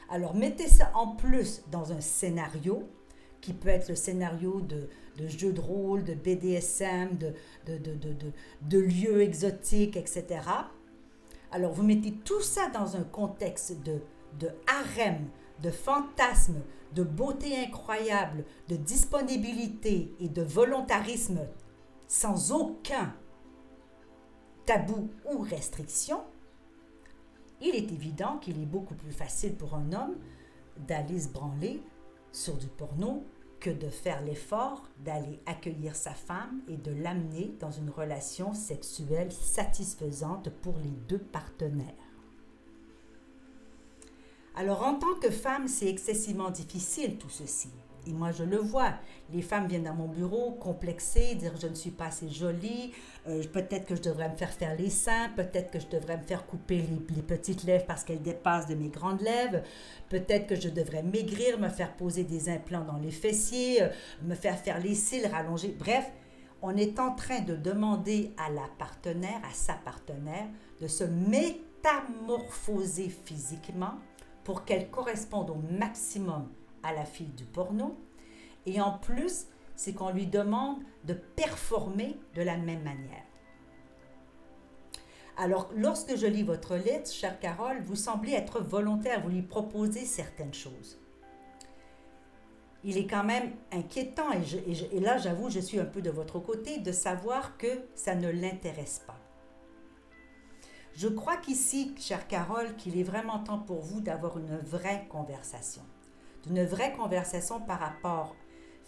Alors 0.09 0.35
mettez 0.35 0.69
ça 0.69 0.91
en 0.95 1.15
plus 1.17 1.63
dans 1.71 1.93
un 1.93 2.01
scénario 2.01 2.89
qui 3.41 3.53
peut 3.53 3.69
être 3.69 3.89
le 3.89 3.95
scénario 3.95 4.61
de, 4.61 4.89
de 5.17 5.29
jeux 5.29 5.53
de 5.53 5.61
rôle, 5.61 6.03
de 6.03 6.15
BDSM, 6.15 7.17
de, 7.17 7.35
de, 7.67 7.77
de, 7.77 8.15
de 8.63 8.79
lieux 8.79 9.23
exotiques, 9.23 9.97
etc. 9.97 10.41
Alors 11.53 11.73
vous 11.73 11.83
mettez 11.83 12.13
tout 12.13 12.41
ça 12.41 12.69
dans 12.69 12.97
un 12.97 13.05
contexte 13.05 13.83
de, 13.83 14.01
de 14.39 14.51
harem, 14.67 15.29
de 15.63 15.71
fantasme, 15.71 16.63
de 16.95 17.03
beauté 17.03 17.57
incroyable, 17.57 18.45
de 18.69 18.77
disponibilité 18.77 20.15
et 20.21 20.29
de 20.29 20.43
volontarisme 20.43 21.41
sans 22.07 22.53
aucun 22.53 23.15
tabou 24.65 25.11
ou 25.31 25.41
restriction, 25.41 26.23
il 27.61 27.75
est 27.75 27.93
évident 27.93 28.39
qu'il 28.39 28.61
est 28.61 28.67
beaucoup 28.67 28.95
plus 28.95 29.13
facile 29.13 29.55
pour 29.55 29.75
un 29.75 29.93
homme 29.93 30.17
d'aller 30.87 31.19
se 31.19 31.29
branler 31.29 31.83
sur 32.33 32.57
du 32.57 32.67
porno 32.67 33.25
que 33.61 33.71
de 33.71 33.89
faire 33.89 34.23
l'effort 34.23 34.89
d'aller 35.01 35.41
accueillir 35.47 35.97
sa 35.97 36.13
femme 36.13 36.63
et 36.69 36.77
de 36.77 36.93
l'amener 36.93 37.57
dans 37.59 37.71
une 37.71 37.91
relation 37.91 38.55
sexuelle 38.55 39.33
satisfaisante 39.33 40.51
pour 40.51 40.79
les 40.79 40.91
deux 41.09 41.19
partenaires. 41.19 42.08
Alors 44.59 44.83
en 44.83 44.95
tant 44.95 45.15
que 45.23 45.31
femme, 45.31 45.69
c'est 45.69 45.87
excessivement 45.87 46.51
difficile 46.51 47.17
tout 47.17 47.31
ceci. 47.31 47.71
Et 48.09 48.13
moi, 48.13 48.33
je 48.33 48.43
le 48.43 48.57
vois. 48.57 48.95
Les 49.33 49.41
femmes 49.41 49.69
viennent 49.69 49.85
dans 49.85 49.95
mon 49.95 50.09
bureau 50.09 50.51
complexées, 50.51 51.37
dire 51.37 51.53
je 51.63 51.69
ne 51.69 51.77
suis 51.77 51.93
pas 51.93 52.07
assez 52.07 52.29
jolie, 52.29 52.93
euh, 53.29 53.45
peut-être 53.53 53.87
que 53.87 53.95
je 53.95 54.03
devrais 54.03 54.29
me 54.29 54.37
faire 54.37 54.51
faire 54.51 54.75
les 54.75 54.91
seins, 54.91 55.29
peut-être 55.37 55.71
que 55.71 55.79
je 55.79 55.87
devrais 55.87 56.17
me 56.17 56.25
faire 56.25 56.45
couper 56.45 56.83
les, 57.15 57.23
petites 57.23 57.63
lèvres 57.63 57.85
parce 57.87 58.03
qu'elles 58.03 58.23
dépassent 58.23 58.67
de 58.67 58.75
mes 58.75 58.89
grandes 58.89 59.21
lèvres, 59.21 59.63
peut-être 60.09 60.49
que 60.49 60.57
je 60.57 60.71
devrais 60.71 61.05
maigrir, 61.05 61.61
me 61.61 61.69
faire 61.69 61.95
poser 61.95 62.25
des 62.25 62.49
implants 62.49 62.85
dans 62.85 62.99
les 62.99 63.13
fessiers, 63.13 63.83
euh, 63.83 63.89
me 64.23 64.35
faire 64.35 64.59
faire 64.59 64.81
les 64.81 64.97
cils, 64.97 65.29
rallonger. 65.29 65.77
Bref, 65.79 66.11
on 66.63 66.77
est 66.77 66.99
en 66.99 67.15
train 67.15 67.43
de 67.43 67.55
demander 67.55 68.33
à 68.37 68.51
la 68.51 68.67
partenaire, 68.77 69.41
à 69.49 69.55
sa 69.55 69.75
partenaire, 69.75 70.49
de 70.81 70.89
se 70.89 71.05
métamorphoser 71.05 73.09
physiquement 73.09 74.01
pour 74.49 74.65
qu'elle 74.65 74.89
corresponde 74.89 75.51
au 75.51 75.57
maximum 75.79 76.49
à 76.83 76.95
la 76.95 77.05
fille 77.05 77.35
du 77.37 77.45
porno. 77.45 77.99
Et 78.65 78.81
en 78.81 78.93
plus, 78.93 79.45
c'est 79.77 79.93
qu'on 79.93 80.09
lui 80.09 80.27
demande 80.27 80.79
de 81.05 81.13
performer 81.13 82.19
de 82.35 82.41
la 82.41 82.57
même 82.57 82.83
manière. 82.83 83.27
Alors, 85.37 85.69
lorsque 85.77 86.17
je 86.17 86.27
lis 86.27 86.45
votre 86.45 86.77
lettre, 86.77 87.13
chère 87.13 87.39
Carole, 87.39 87.83
vous 87.85 87.95
semblez 87.95 88.33
être 88.33 88.61
volontaire, 88.61 89.21
vous 89.21 89.29
lui 89.29 89.43
proposez 89.43 90.07
certaines 90.07 90.55
choses. 90.55 90.99
Il 92.85 92.97
est 92.97 93.07
quand 93.07 93.25
même 93.25 93.53
inquiétant, 93.71 94.33
et, 94.33 94.97
et 94.97 95.01
là 95.01 95.19
j'avoue, 95.19 95.51
je 95.51 95.61
suis 95.61 95.79
un 95.79 95.85
peu 95.85 96.01
de 96.01 96.11
votre 96.11 96.39
côté, 96.39 96.79
de 96.79 96.93
savoir 96.93 97.59
que 97.59 97.83
ça 97.95 98.15
ne 98.15 98.31
l'intéresse 98.31 99.03
pas. 99.07 99.19
Je 100.99 101.07
crois 101.07 101.37
qu'ici, 101.37 101.95
chère 101.97 102.27
Carole, 102.27 102.75
qu'il 102.75 102.99
est 102.99 103.05
vraiment 103.05 103.39
temps 103.39 103.61
pour 103.61 103.83
vous 103.83 104.01
d'avoir 104.01 104.37
une 104.37 104.57
vraie 104.57 105.07
conversation. 105.09 105.83
Une 106.51 106.65
vraie 106.65 106.93
conversation 106.93 107.61
par 107.61 107.79
rapport, 107.79 108.35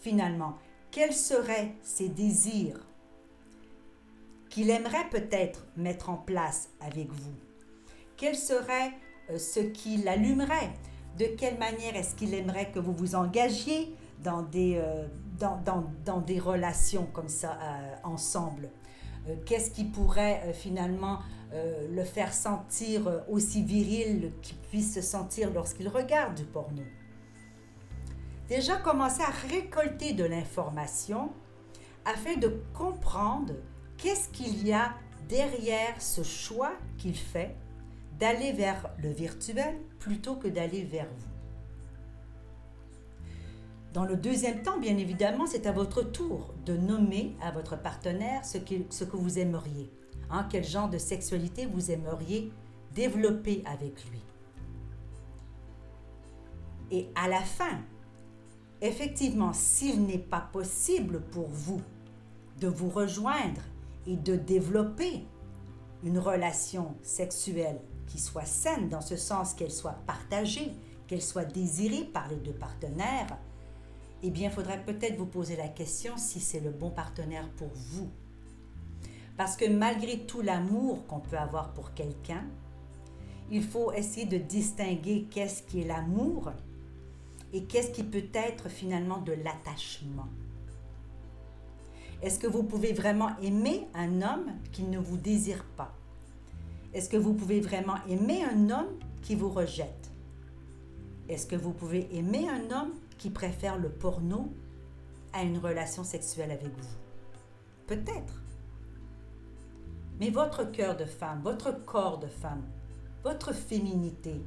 finalement, 0.00 0.58
quels 0.90 1.12
seraient 1.12 1.72
ses 1.84 2.08
désirs 2.08 2.84
qu'il 4.48 4.70
aimerait 4.70 5.08
peut-être 5.08 5.64
mettre 5.76 6.10
en 6.10 6.16
place 6.16 6.70
avec 6.80 7.12
vous? 7.12 7.34
Quel 8.16 8.34
serait 8.34 8.90
euh, 9.30 9.38
ce 9.38 9.60
qui 9.60 9.98
l'allumerait? 9.98 10.72
De 11.16 11.26
quelle 11.38 11.58
manière 11.58 11.94
est-ce 11.94 12.16
qu'il 12.16 12.34
aimerait 12.34 12.72
que 12.72 12.80
vous 12.80 12.92
vous 12.92 13.14
engagiez 13.14 13.94
dans 14.24 14.42
des, 14.42 14.82
euh, 14.82 15.06
relations 16.40 17.06
comme 17.12 17.28
ça 17.28 17.56
euh, 17.62 17.94
ensemble? 18.02 18.68
Qu'est-ce 19.46 19.70
qui 19.70 19.84
pourrait 19.84 20.52
finalement 20.54 21.20
le 21.52 22.04
faire 22.04 22.32
sentir 22.32 23.22
aussi 23.28 23.62
viril 23.62 24.32
qu'il 24.42 24.56
puisse 24.56 24.94
se 24.94 25.00
sentir 25.00 25.52
lorsqu'il 25.52 25.88
regarde 25.88 26.34
du 26.34 26.44
porno? 26.44 26.82
Déjà 28.48 28.76
commencer 28.76 29.22
à 29.22 29.30
récolter 29.48 30.12
de 30.12 30.24
l'information 30.24 31.30
afin 32.04 32.36
de 32.36 32.62
comprendre 32.74 33.54
qu'est-ce 33.96 34.28
qu'il 34.30 34.66
y 34.66 34.72
a 34.72 34.94
derrière 35.28 36.00
ce 36.00 36.22
choix 36.22 36.72
qu'il 36.98 37.16
fait 37.16 37.54
d'aller 38.18 38.52
vers 38.52 38.90
le 38.98 39.10
virtuel 39.10 39.76
plutôt 39.98 40.36
que 40.36 40.48
d'aller 40.48 40.82
vers 40.82 41.06
vous. 41.06 41.39
Dans 43.92 44.04
le 44.04 44.16
deuxième 44.16 44.62
temps, 44.62 44.78
bien 44.78 44.96
évidemment, 44.96 45.46
c'est 45.46 45.66
à 45.66 45.72
votre 45.72 46.02
tour 46.02 46.54
de 46.64 46.76
nommer 46.76 47.36
à 47.42 47.50
votre 47.50 47.76
partenaire 47.80 48.44
ce, 48.44 48.58
ce 48.90 49.04
que 49.04 49.16
vous 49.16 49.38
aimeriez. 49.38 49.90
Hein, 50.30 50.46
quel 50.48 50.64
genre 50.64 50.88
de 50.88 50.98
sexualité 50.98 51.66
vous 51.66 51.90
aimeriez 51.90 52.52
développer 52.94 53.62
avec 53.66 54.04
lui. 54.10 54.20
Et 56.92 57.08
à 57.16 57.28
la 57.28 57.40
fin, 57.40 57.80
effectivement, 58.80 59.52
s'il 59.52 60.06
n'est 60.06 60.18
pas 60.18 60.40
possible 60.52 61.20
pour 61.20 61.48
vous 61.48 61.80
de 62.60 62.68
vous 62.68 62.90
rejoindre 62.90 63.62
et 64.06 64.16
de 64.16 64.36
développer 64.36 65.24
une 66.04 66.18
relation 66.18 66.94
sexuelle 67.02 67.80
qui 68.06 68.18
soit 68.18 68.44
saine 68.44 68.88
dans 68.88 69.00
ce 69.00 69.16
sens 69.16 69.54
qu'elle 69.54 69.70
soit 69.70 69.98
partagée, 70.06 70.72
qu'elle 71.06 71.22
soit 71.22 71.44
désirée 71.44 72.04
par 72.04 72.28
les 72.28 72.36
deux 72.36 72.52
partenaires, 72.52 73.38
eh 74.22 74.30
bien, 74.30 74.48
il 74.48 74.52
faudrait 74.52 74.82
peut-être 74.82 75.16
vous 75.16 75.26
poser 75.26 75.56
la 75.56 75.68
question 75.68 76.16
si 76.16 76.40
c'est 76.40 76.60
le 76.60 76.70
bon 76.70 76.90
partenaire 76.90 77.48
pour 77.56 77.70
vous. 77.74 78.08
Parce 79.36 79.56
que 79.56 79.68
malgré 79.68 80.18
tout 80.20 80.42
l'amour 80.42 81.06
qu'on 81.06 81.20
peut 81.20 81.38
avoir 81.38 81.72
pour 81.72 81.94
quelqu'un, 81.94 82.44
il 83.50 83.62
faut 83.62 83.92
essayer 83.92 84.26
de 84.26 84.36
distinguer 84.36 85.26
qu'est-ce 85.30 85.62
qui 85.62 85.80
est 85.80 85.86
l'amour 85.86 86.52
et 87.52 87.64
qu'est-ce 87.64 87.90
qui 87.90 88.04
peut 88.04 88.28
être 88.34 88.68
finalement 88.68 89.18
de 89.18 89.32
l'attachement. 89.32 90.28
Est-ce 92.22 92.38
que 92.38 92.46
vous 92.46 92.62
pouvez 92.62 92.92
vraiment 92.92 93.30
aimer 93.42 93.88
un 93.94 94.20
homme 94.20 94.52
qui 94.72 94.82
ne 94.82 94.98
vous 94.98 95.16
désire 95.16 95.64
pas? 95.76 95.94
Est-ce 96.92 97.08
que 97.08 97.16
vous 97.16 97.32
pouvez 97.32 97.60
vraiment 97.60 97.96
aimer 98.08 98.44
un 98.44 98.68
homme 98.68 98.98
qui 99.22 99.34
vous 99.34 99.48
rejette? 99.48 100.10
Est-ce 101.28 101.46
que 101.46 101.56
vous 101.56 101.72
pouvez 101.72 102.08
aimer 102.14 102.46
un 102.48 102.70
homme 102.70 102.92
qui 103.20 103.30
préfère 103.30 103.78
le 103.78 103.88
porno 103.88 104.52
à 105.32 105.44
une 105.44 105.58
relation 105.58 106.02
sexuelle 106.02 106.50
avec 106.50 106.76
vous? 106.76 106.96
Peut-être. 107.86 108.42
Mais 110.18 110.30
votre 110.30 110.64
cœur 110.64 110.96
de 110.96 111.04
femme, 111.04 111.40
votre 111.44 111.70
corps 111.84 112.18
de 112.18 112.26
femme, 112.26 112.64
votre 113.22 113.52
féminité, 113.54 114.42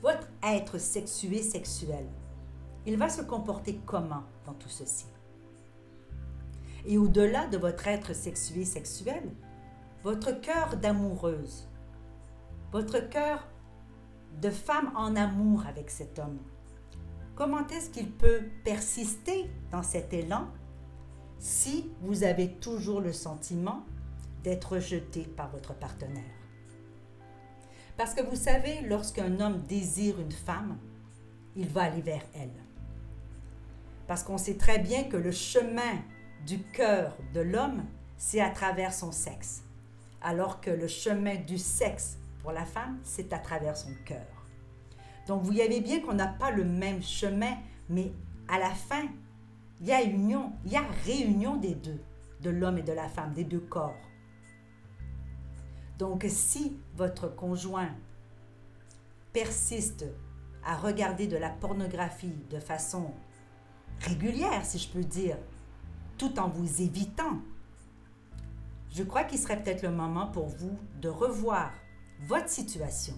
votre 0.00 0.28
être 0.42 0.78
sexué 0.78 1.42
sexuel, 1.42 2.06
il 2.86 2.96
va 2.96 3.10
se 3.10 3.20
comporter 3.20 3.78
comment 3.84 4.22
dans 4.46 4.54
tout 4.54 4.70
ceci? 4.70 5.06
et 6.86 6.98
au-delà 6.98 7.46
de 7.48 7.58
votre 7.58 7.88
être 7.88 8.14
sexué 8.14 8.64
sexuel, 8.64 9.22
votre 10.02 10.40
cœur 10.40 10.76
d'amoureuse, 10.76 11.68
votre 12.72 13.00
cœur 13.08 13.46
de 14.40 14.50
femme 14.50 14.92
en 14.94 15.16
amour 15.16 15.64
avec 15.66 15.90
cet 15.90 16.18
homme. 16.18 16.38
Comment 17.36 17.66
est-ce 17.68 17.90
qu'il 17.90 18.10
peut 18.10 18.44
persister 18.64 19.50
dans 19.70 19.82
cet 19.82 20.14
élan 20.14 20.48
si 21.38 21.90
vous 22.00 22.24
avez 22.24 22.48
toujours 22.48 23.02
le 23.02 23.12
sentiment 23.12 23.84
d'être 24.42 24.72
rejeté 24.72 25.24
par 25.24 25.50
votre 25.50 25.74
partenaire? 25.74 26.24
Parce 27.98 28.14
que 28.14 28.22
vous 28.22 28.36
savez, 28.36 28.80
lorsqu'un 28.80 29.38
homme 29.38 29.60
désire 29.68 30.18
une 30.18 30.32
femme, 30.32 30.78
il 31.56 31.68
va 31.68 31.82
aller 31.82 32.00
vers 32.00 32.24
elle. 32.34 32.54
Parce 34.06 34.22
qu'on 34.22 34.38
sait 34.38 34.56
très 34.56 34.78
bien 34.78 35.04
que 35.04 35.18
le 35.18 35.30
chemin 35.30 36.00
du 36.46 36.62
cœur 36.62 37.18
de 37.34 37.40
l'homme, 37.40 37.84
c'est 38.16 38.40
à 38.40 38.48
travers 38.48 38.94
son 38.94 39.12
sexe, 39.12 39.62
alors 40.22 40.62
que 40.62 40.70
le 40.70 40.88
chemin 40.88 41.34
du 41.34 41.58
sexe 41.58 42.16
pour 42.40 42.52
la 42.52 42.64
femme, 42.64 42.98
c'est 43.02 43.34
à 43.34 43.38
travers 43.38 43.76
son 43.76 43.92
cœur. 44.06 44.35
Donc 45.26 45.42
vous 45.42 45.52
voyez 45.52 45.80
bien 45.80 46.00
qu'on 46.00 46.14
n'a 46.14 46.28
pas 46.28 46.50
le 46.50 46.64
même 46.64 47.02
chemin, 47.02 47.56
mais 47.88 48.12
à 48.48 48.58
la 48.58 48.70
fin, 48.70 49.04
il 49.80 49.86
y 49.86 49.92
a 49.92 50.02
union, 50.02 50.52
il 50.64 50.72
y 50.72 50.76
a 50.76 50.84
réunion 51.04 51.56
des 51.56 51.74
deux, 51.74 52.00
de 52.40 52.50
l'homme 52.50 52.78
et 52.78 52.82
de 52.82 52.92
la 52.92 53.08
femme, 53.08 53.32
des 53.32 53.44
deux 53.44 53.60
corps. 53.60 53.96
Donc 55.98 56.26
si 56.28 56.76
votre 56.94 57.34
conjoint 57.34 57.90
persiste 59.32 60.04
à 60.64 60.76
regarder 60.76 61.26
de 61.26 61.36
la 61.36 61.50
pornographie 61.50 62.34
de 62.50 62.58
façon 62.58 63.12
régulière, 64.00 64.64
si 64.64 64.78
je 64.78 64.88
peux 64.88 65.04
dire, 65.04 65.36
tout 66.18 66.38
en 66.38 66.48
vous 66.48 66.82
évitant. 66.82 67.38
Je 68.90 69.02
crois 69.02 69.24
qu'il 69.24 69.38
serait 69.38 69.62
peut-être 69.62 69.82
le 69.82 69.90
moment 69.90 70.26
pour 70.28 70.46
vous 70.46 70.78
de 71.00 71.08
revoir 71.08 71.70
votre 72.26 72.48
situation, 72.48 73.14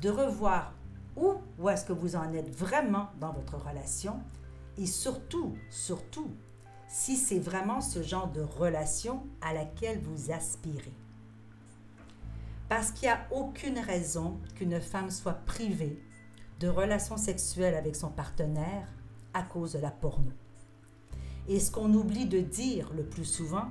de 0.00 0.10
revoir 0.10 0.74
où, 1.18 1.34
où 1.58 1.68
est-ce 1.68 1.84
que 1.84 1.92
vous 1.92 2.16
en 2.16 2.32
êtes 2.32 2.50
vraiment 2.50 3.08
dans 3.20 3.32
votre 3.32 3.56
relation? 3.56 4.20
Et 4.76 4.86
surtout, 4.86 5.54
surtout, 5.70 6.30
si 6.86 7.16
c'est 7.16 7.38
vraiment 7.38 7.80
ce 7.80 8.02
genre 8.02 8.28
de 8.28 8.40
relation 8.40 9.22
à 9.40 9.52
laquelle 9.52 10.00
vous 10.00 10.30
aspirez. 10.30 10.94
Parce 12.68 12.92
qu'il 12.92 13.08
n'y 13.08 13.14
a 13.14 13.26
aucune 13.30 13.78
raison 13.78 14.38
qu'une 14.54 14.80
femme 14.80 15.10
soit 15.10 15.44
privée 15.44 16.02
de 16.60 16.68
relations 16.68 17.16
sexuelles 17.16 17.74
avec 17.74 17.96
son 17.96 18.10
partenaire 18.10 18.88
à 19.34 19.42
cause 19.42 19.72
de 19.72 19.78
la 19.78 19.90
porno. 19.90 20.32
Et 21.48 21.60
ce 21.60 21.70
qu'on 21.70 21.92
oublie 21.94 22.26
de 22.26 22.40
dire 22.40 22.92
le 22.94 23.04
plus 23.04 23.24
souvent, 23.24 23.68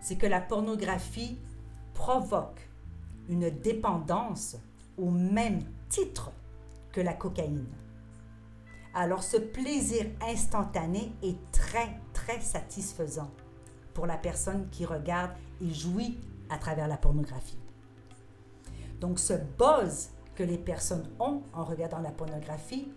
c'est 0.00 0.16
que 0.16 0.26
la 0.26 0.40
pornographie 0.40 1.38
provoque 1.94 2.68
une 3.28 3.50
dépendance 3.50 4.56
au 4.98 5.10
même 5.10 5.62
titre 5.88 6.32
que 6.92 7.00
la 7.00 7.14
cocaïne. 7.14 7.66
Alors 8.94 9.22
ce 9.22 9.38
plaisir 9.38 10.06
instantané 10.20 11.12
est 11.22 11.38
très, 11.50 11.98
très 12.12 12.40
satisfaisant 12.40 13.30
pour 13.94 14.06
la 14.06 14.16
personne 14.16 14.68
qui 14.70 14.84
regarde 14.84 15.32
et 15.60 15.72
jouit 15.72 16.18
à 16.50 16.58
travers 16.58 16.88
la 16.88 16.96
pornographie. 16.96 17.58
Donc 19.00 19.18
ce 19.18 19.34
buzz 19.58 20.10
que 20.34 20.42
les 20.42 20.58
personnes 20.58 21.08
ont 21.18 21.42
en 21.52 21.64
regardant 21.64 22.00
la 22.00 22.10
pornographie 22.10 22.88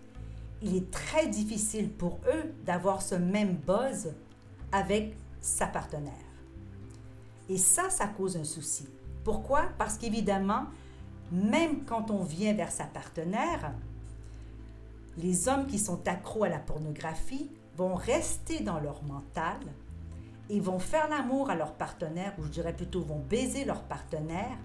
il 0.62 0.74
est 0.74 0.90
très 0.90 1.26
difficile 1.28 1.90
pour 1.90 2.18
eux 2.32 2.54
d'avoir 2.64 3.02
ce 3.02 3.14
même 3.14 3.56
buzz 3.56 4.14
avec 4.72 5.16
sa 5.40 5.66
partenaire. 5.66 6.12
Et 7.48 7.58
ça, 7.58 7.90
ça 7.90 8.08
cause 8.08 8.36
un 8.36 8.44
souci. 8.44 8.88
Pourquoi? 9.22 9.66
Parce 9.78 9.98
qu'évidemment, 9.98 10.66
même 11.32 11.84
quand 11.84 12.10
on 12.10 12.22
vient 12.22 12.54
vers 12.54 12.70
sa 12.70 12.84
partenaire, 12.84 13.72
les 15.18 15.48
hommes 15.48 15.66
qui 15.66 15.78
sont 15.78 16.06
accros 16.08 16.44
à 16.44 16.48
la 16.48 16.58
pornographie 16.58 17.50
vont 17.76 17.94
rester 17.94 18.60
dans 18.60 18.80
leur 18.80 19.02
mental 19.02 19.58
et 20.48 20.60
vont 20.60 20.78
faire 20.78 21.08
l'amour 21.08 21.50
à 21.50 21.56
leur 21.56 21.74
partenaire, 21.74 22.34
ou 22.38 22.44
je 22.44 22.50
dirais 22.50 22.74
plutôt 22.74 23.02
vont 23.02 23.18
baiser 23.18 23.64
leur 23.64 23.82
partenaire 23.82 24.56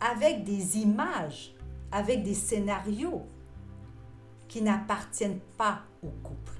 avec 0.00 0.44
des 0.44 0.78
images, 0.78 1.54
avec 1.90 2.22
des 2.22 2.34
scénarios 2.34 3.26
qui 4.48 4.60
n'appartiennent 4.62 5.40
pas 5.56 5.80
au 6.02 6.08
couple, 6.22 6.52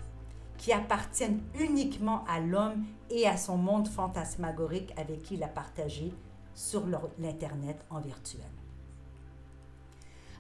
qui 0.57 0.72
appartiennent 0.72 1.42
uniquement 1.61 2.24
à 2.26 2.40
l'homme 2.40 2.85
et 3.11 3.26
à 3.26 3.37
son 3.37 3.59
monde 3.59 3.88
fantasmagorique 3.88 4.92
avec 4.96 5.22
qui 5.22 5.35
il 5.35 5.44
a 5.44 5.48
partagé 5.48 6.12
sur 6.54 6.85
l'Internet 7.18 7.85
en 7.90 8.00
virtuel. 8.00 8.63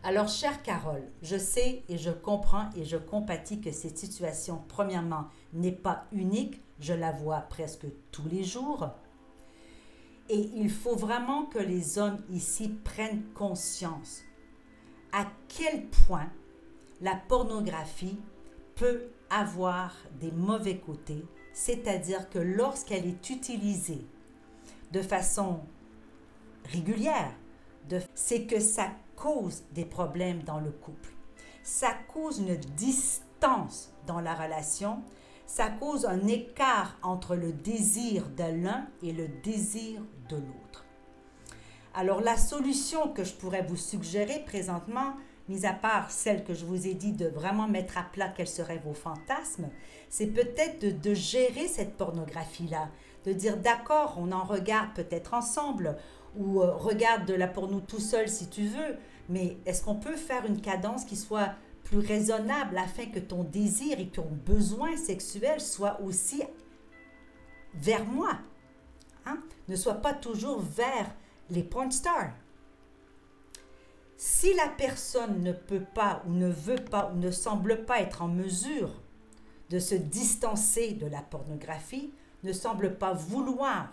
Alors, 0.06 0.28
chère 0.28 0.62
Carole, 0.62 1.10
je 1.22 1.38
sais 1.38 1.82
et 1.88 1.96
je 1.96 2.10
comprends 2.10 2.68
et 2.76 2.84
je 2.84 2.98
compatis 2.98 3.62
que 3.62 3.72
cette 3.72 3.96
situation, 3.96 4.62
premièrement, 4.68 5.28
n'est 5.54 5.72
pas 5.72 6.04
unique, 6.12 6.60
je 6.78 6.92
la 6.92 7.10
vois 7.10 7.40
presque 7.40 7.86
tous 8.12 8.28
les 8.28 8.44
jours. 8.44 8.90
Et 10.28 10.50
il 10.56 10.68
faut 10.68 10.94
vraiment 10.94 11.46
que 11.46 11.58
les 11.58 11.98
hommes 11.98 12.22
ici 12.28 12.68
prennent 12.84 13.24
conscience 13.32 14.20
à 15.12 15.26
quel 15.48 15.86
point 15.86 16.30
la 17.00 17.14
pornographie 17.14 18.20
peut 18.74 19.04
avoir 19.30 19.94
des 20.20 20.32
mauvais 20.32 20.76
côtés, 20.76 21.24
c'est-à-dire 21.54 22.28
que 22.28 22.38
lorsqu'elle 22.38 23.06
est 23.06 23.30
utilisée 23.30 24.04
de 24.92 25.00
façon 25.00 25.60
régulière, 26.66 27.32
c'est 28.14 28.44
que 28.44 28.60
ça 28.60 28.90
cause 29.16 29.64
des 29.72 29.84
problèmes 29.84 30.42
dans 30.42 30.60
le 30.60 30.70
couple. 30.70 31.10
Ça 31.62 31.92
cause 32.12 32.38
une 32.38 32.56
distance 32.56 33.92
dans 34.06 34.20
la 34.20 34.34
relation. 34.34 35.02
Ça 35.46 35.68
cause 35.68 36.06
un 36.06 36.26
écart 36.26 36.98
entre 37.02 37.36
le 37.36 37.52
désir 37.52 38.28
de 38.30 38.64
l'un 38.64 38.86
et 39.02 39.12
le 39.12 39.28
désir 39.42 40.00
de 40.28 40.36
l'autre. 40.36 40.84
Alors 41.94 42.20
la 42.20 42.36
solution 42.36 43.08
que 43.08 43.24
je 43.24 43.34
pourrais 43.34 43.62
vous 43.62 43.76
suggérer 43.76 44.40
présentement, 44.44 45.14
mis 45.48 45.64
à 45.64 45.72
part 45.72 46.10
celle 46.10 46.42
que 46.44 46.54
je 46.54 46.64
vous 46.64 46.86
ai 46.86 46.94
dit 46.94 47.12
de 47.12 47.28
vraiment 47.28 47.68
mettre 47.68 47.98
à 47.98 48.02
plat 48.02 48.28
quels 48.28 48.48
seraient 48.48 48.82
vos 48.84 48.94
fantasmes, 48.94 49.68
c'est 50.08 50.26
peut-être 50.26 50.80
de, 50.80 50.90
de, 50.90 51.14
gérer 51.14 51.68
cette 51.68 51.96
pornographie-là, 51.96 52.88
de 53.24 53.32
dire 53.32 53.58
d'accord, 53.58 54.16
on 54.18 54.32
en 54.32 54.44
regarde 54.44 54.94
peut-être 54.94 55.34
ensemble, 55.34 55.96
ou 56.36 56.60
euh, 56.60 56.74
regarde 56.74 57.26
de 57.26 57.34
la 57.34 57.46
nous 57.46 57.80
tout 57.80 58.00
seul 58.00 58.28
si 58.28 58.48
tu 58.48 58.66
veux, 58.66 58.96
mais 59.28 59.56
est-ce 59.66 59.82
qu'on 59.82 59.94
peut 59.94 60.16
faire 60.16 60.44
une 60.46 60.60
cadence 60.60 61.04
qui 61.04 61.16
soit 61.16 61.54
plus 61.84 61.98
raisonnable 61.98 62.78
afin 62.78 63.06
que 63.06 63.18
ton 63.18 63.44
désir 63.44 64.00
et 64.00 64.08
ton 64.08 64.26
besoin 64.46 64.96
sexuel 64.96 65.60
soient 65.60 66.00
aussi 66.00 66.42
vers 67.74 68.04
moi, 68.04 68.38
hein? 69.26 69.38
ne 69.68 69.76
soit 69.76 69.94
pas 69.94 70.14
toujours 70.14 70.60
vers 70.60 71.14
les 71.50 71.62
porn 71.62 71.90
stars. 71.90 72.32
Si 74.16 74.54
la 74.54 74.68
personne 74.68 75.42
ne 75.42 75.52
peut 75.52 75.84
pas 75.94 76.22
ou 76.26 76.32
ne 76.32 76.48
veut 76.48 76.82
pas 76.82 77.10
ou 77.12 77.18
ne 77.18 77.30
semble 77.30 77.84
pas 77.84 78.00
être 78.00 78.22
en 78.22 78.28
mesure 78.28 78.90
de 79.70 79.78
se 79.78 79.94
distancer 79.94 80.92
de 80.92 81.06
la 81.06 81.20
pornographie, 81.20 82.12
ne 82.44 82.52
semble 82.52 82.96
pas 82.96 83.12
vouloir 83.12 83.90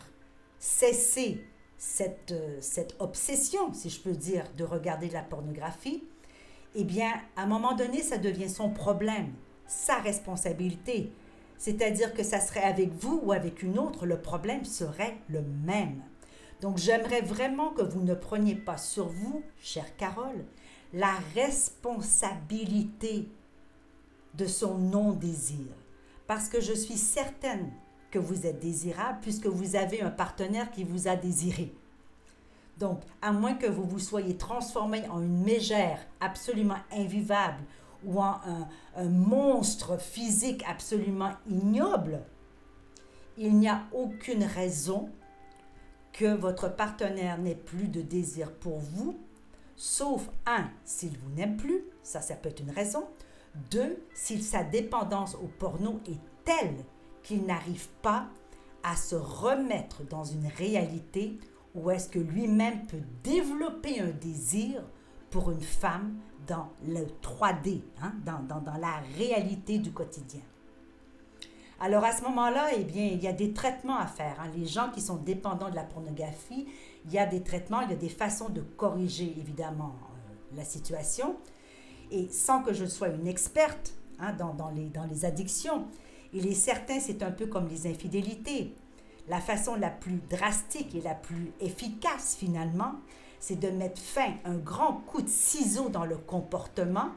cesser 0.60 1.44
cette, 1.82 2.32
euh, 2.32 2.58
cette 2.62 2.96
obsession, 3.00 3.74
si 3.74 3.90
je 3.90 4.00
peux 4.00 4.12
dire, 4.12 4.46
de 4.56 4.64
regarder 4.64 5.08
de 5.08 5.14
la 5.14 5.24
pornographie, 5.24 6.04
eh 6.76 6.84
bien, 6.84 7.12
à 7.36 7.42
un 7.42 7.48
moment 7.48 7.76
donné, 7.76 8.04
ça 8.04 8.20
devient 8.20 8.52
son 8.52 8.70
problème, 8.70 9.34
sa 9.66 9.96
responsabilité. 9.96 11.12
C'est-à-dire 11.58 12.14
que 12.14 12.22
ça 12.22 12.40
serait 12.40 12.62
avec 12.62 12.94
vous 12.94 13.20
ou 13.24 13.32
avec 13.32 13.64
une 13.64 13.80
autre, 13.80 14.06
le 14.06 14.22
problème 14.22 14.64
serait 14.64 15.18
le 15.28 15.42
même. 15.42 16.04
Donc, 16.62 16.78
j'aimerais 16.78 17.22
vraiment 17.22 17.72
que 17.72 17.82
vous 17.82 18.04
ne 18.04 18.14
preniez 18.14 18.54
pas 18.54 18.78
sur 18.78 19.08
vous, 19.08 19.42
chère 19.60 19.98
Carole, 19.98 20.46
la 20.94 21.16
responsabilité 21.34 23.28
de 24.36 24.46
son 24.46 24.78
non-désir. 24.78 25.74
Parce 26.28 26.48
que 26.48 26.62
je 26.62 26.74
suis 26.74 27.00
certaine 27.00 27.72
que 28.12 28.20
vous 28.20 28.46
êtes 28.46 28.60
désirable 28.60 29.20
puisque 29.22 29.48
vous 29.48 29.76
avez 29.76 30.02
un 30.02 30.12
partenaire 30.12 30.70
qui 30.72 30.84
vous 30.84 31.08
a 31.08 31.16
désiré. 31.16 31.74
Donc, 32.78 33.02
à 33.22 33.32
moins 33.32 33.54
que 33.54 33.68
vous 33.68 33.84
vous 33.84 34.00
soyez 34.00 34.38
transformé 34.38 35.08
en 35.10 35.22
une 35.22 35.44
mégère 35.44 36.00
absolument 36.20 36.80
invivable 36.92 37.64
ou 38.04 38.20
en 38.20 38.40
un, 38.96 39.10
monstre 39.10 40.00
physique 40.00 40.64
absolument 40.68 41.32
ignoble, 41.50 42.22
il 43.38 43.56
n'y 43.58 43.70
a 43.70 43.84
aucune 43.94 44.44
raison 44.44 45.10
que 46.12 46.34
votre 46.36 46.76
partenaire 46.76 47.38
n'ait 47.38 47.56
plus 47.56 47.88
de 47.88 48.02
désir 48.02 48.52
pour 48.52 48.80
vous, 48.80 49.18
sauf 49.76 50.30
un, 50.46 50.68
s'il 50.84 51.18
vous 51.18 51.30
n'aime 51.36 51.58
plus, 51.58 51.84
ça, 52.04 52.22
ça 52.22 52.36
peut 52.36 52.50
être 52.50 52.62
une 52.62 52.72
raison. 52.72 53.06
Deux, 53.70 54.04
si 54.14 54.42
sa 54.42 54.64
dépendance 54.64 55.36
au 55.36 55.48
porno 55.60 56.00
est 56.08 56.20
telle 56.44 56.84
qu'il 57.24 57.46
n'arrive 57.46 57.88
pas 58.02 58.28
à 58.84 58.96
se 58.96 59.16
remettre 59.16 60.04
dans 60.10 60.24
une 60.24 60.48
réalité 60.48 61.38
où 61.76 61.90
est-ce 61.90 62.10
que 62.10 62.20
lui-même 62.20 62.86
peut 62.88 63.02
développer 63.24 64.00
un 64.00 64.10
désir 64.10 64.84
pour 65.30 65.52
une 65.52 65.62
femme 65.62 66.16
dans 66.48 66.70
le 66.86 67.06
3D, 67.22 67.82
hein, 68.02 68.14
dans, 68.26 68.40
dans, 68.40 68.60
dans, 68.62 68.78
la 68.78 69.02
réalité 69.18 69.78
du 69.78 69.92
quotidien. 69.92 70.42
Alors 71.80 72.04
à 72.04 72.12
ce 72.12 72.24
moment-là, 72.24 72.70
eh 72.76 72.84
bien, 72.84 73.06
il 73.06 73.24
y 73.24 73.28
a 73.28 73.34
des 73.34 73.54
traitements 73.54 73.98
à 73.98 74.06
faire. 74.06 74.36
Hein. 74.40 74.50
Les 74.56 74.66
gens 74.66 74.90
qui 74.92 75.02
sont 75.02 75.16
dépendants 75.16 75.70
de 75.70 75.76
la 75.76 75.84
pornographie, 75.84 76.68
il 77.06 77.12
y 77.12 77.18
a 77.18 77.26
des 77.26 77.42
traitements, 77.42 77.82
il 77.82 77.90
y 77.90 77.94
a 77.94 77.98
des 77.98 78.10
façons 78.10 78.50
de 78.50 78.62
corriger 78.62 79.34
évidemment 79.38 79.96
euh, 79.96 80.58
la 80.58 80.64
situation. 80.64 81.38
Et 82.12 82.28
sans 82.30 82.62
que 82.62 82.74
je 82.74 82.86
sois 82.86 83.08
une 83.10 83.28
experte 83.28 83.94
hein, 84.20 84.34
dans, 84.34 84.54
dans, 84.54 84.70
les, 84.70 84.90
dans 84.90 85.06
les 85.06 85.26
addictions, 85.26 85.86
il 86.34 86.48
est 86.48 86.54
certain, 86.56 87.00
c'est 87.00 87.24
un 87.24 87.32
peu 87.32 87.48
comme 87.48 87.68
les 87.68 87.88
infidélités. 87.88 88.74
La 89.28 89.40
façon 89.40 89.76
la 89.76 89.90
plus 89.90 90.20
drastique 90.30 90.96
et 90.96 91.02
la 91.02 91.16
plus 91.16 91.52
efficace 91.60 92.36
finalement, 92.38 92.94
c'est 93.40 93.60
de 93.60 93.70
mettre 93.70 94.02
fin, 94.02 94.34
un 94.46 94.58
grand 94.58 94.94
coup 95.08 95.22
de 95.22 95.30
ciseau 95.30 95.90
dans 95.90 96.06
le 96.06 96.18
comportement, 96.18 97.10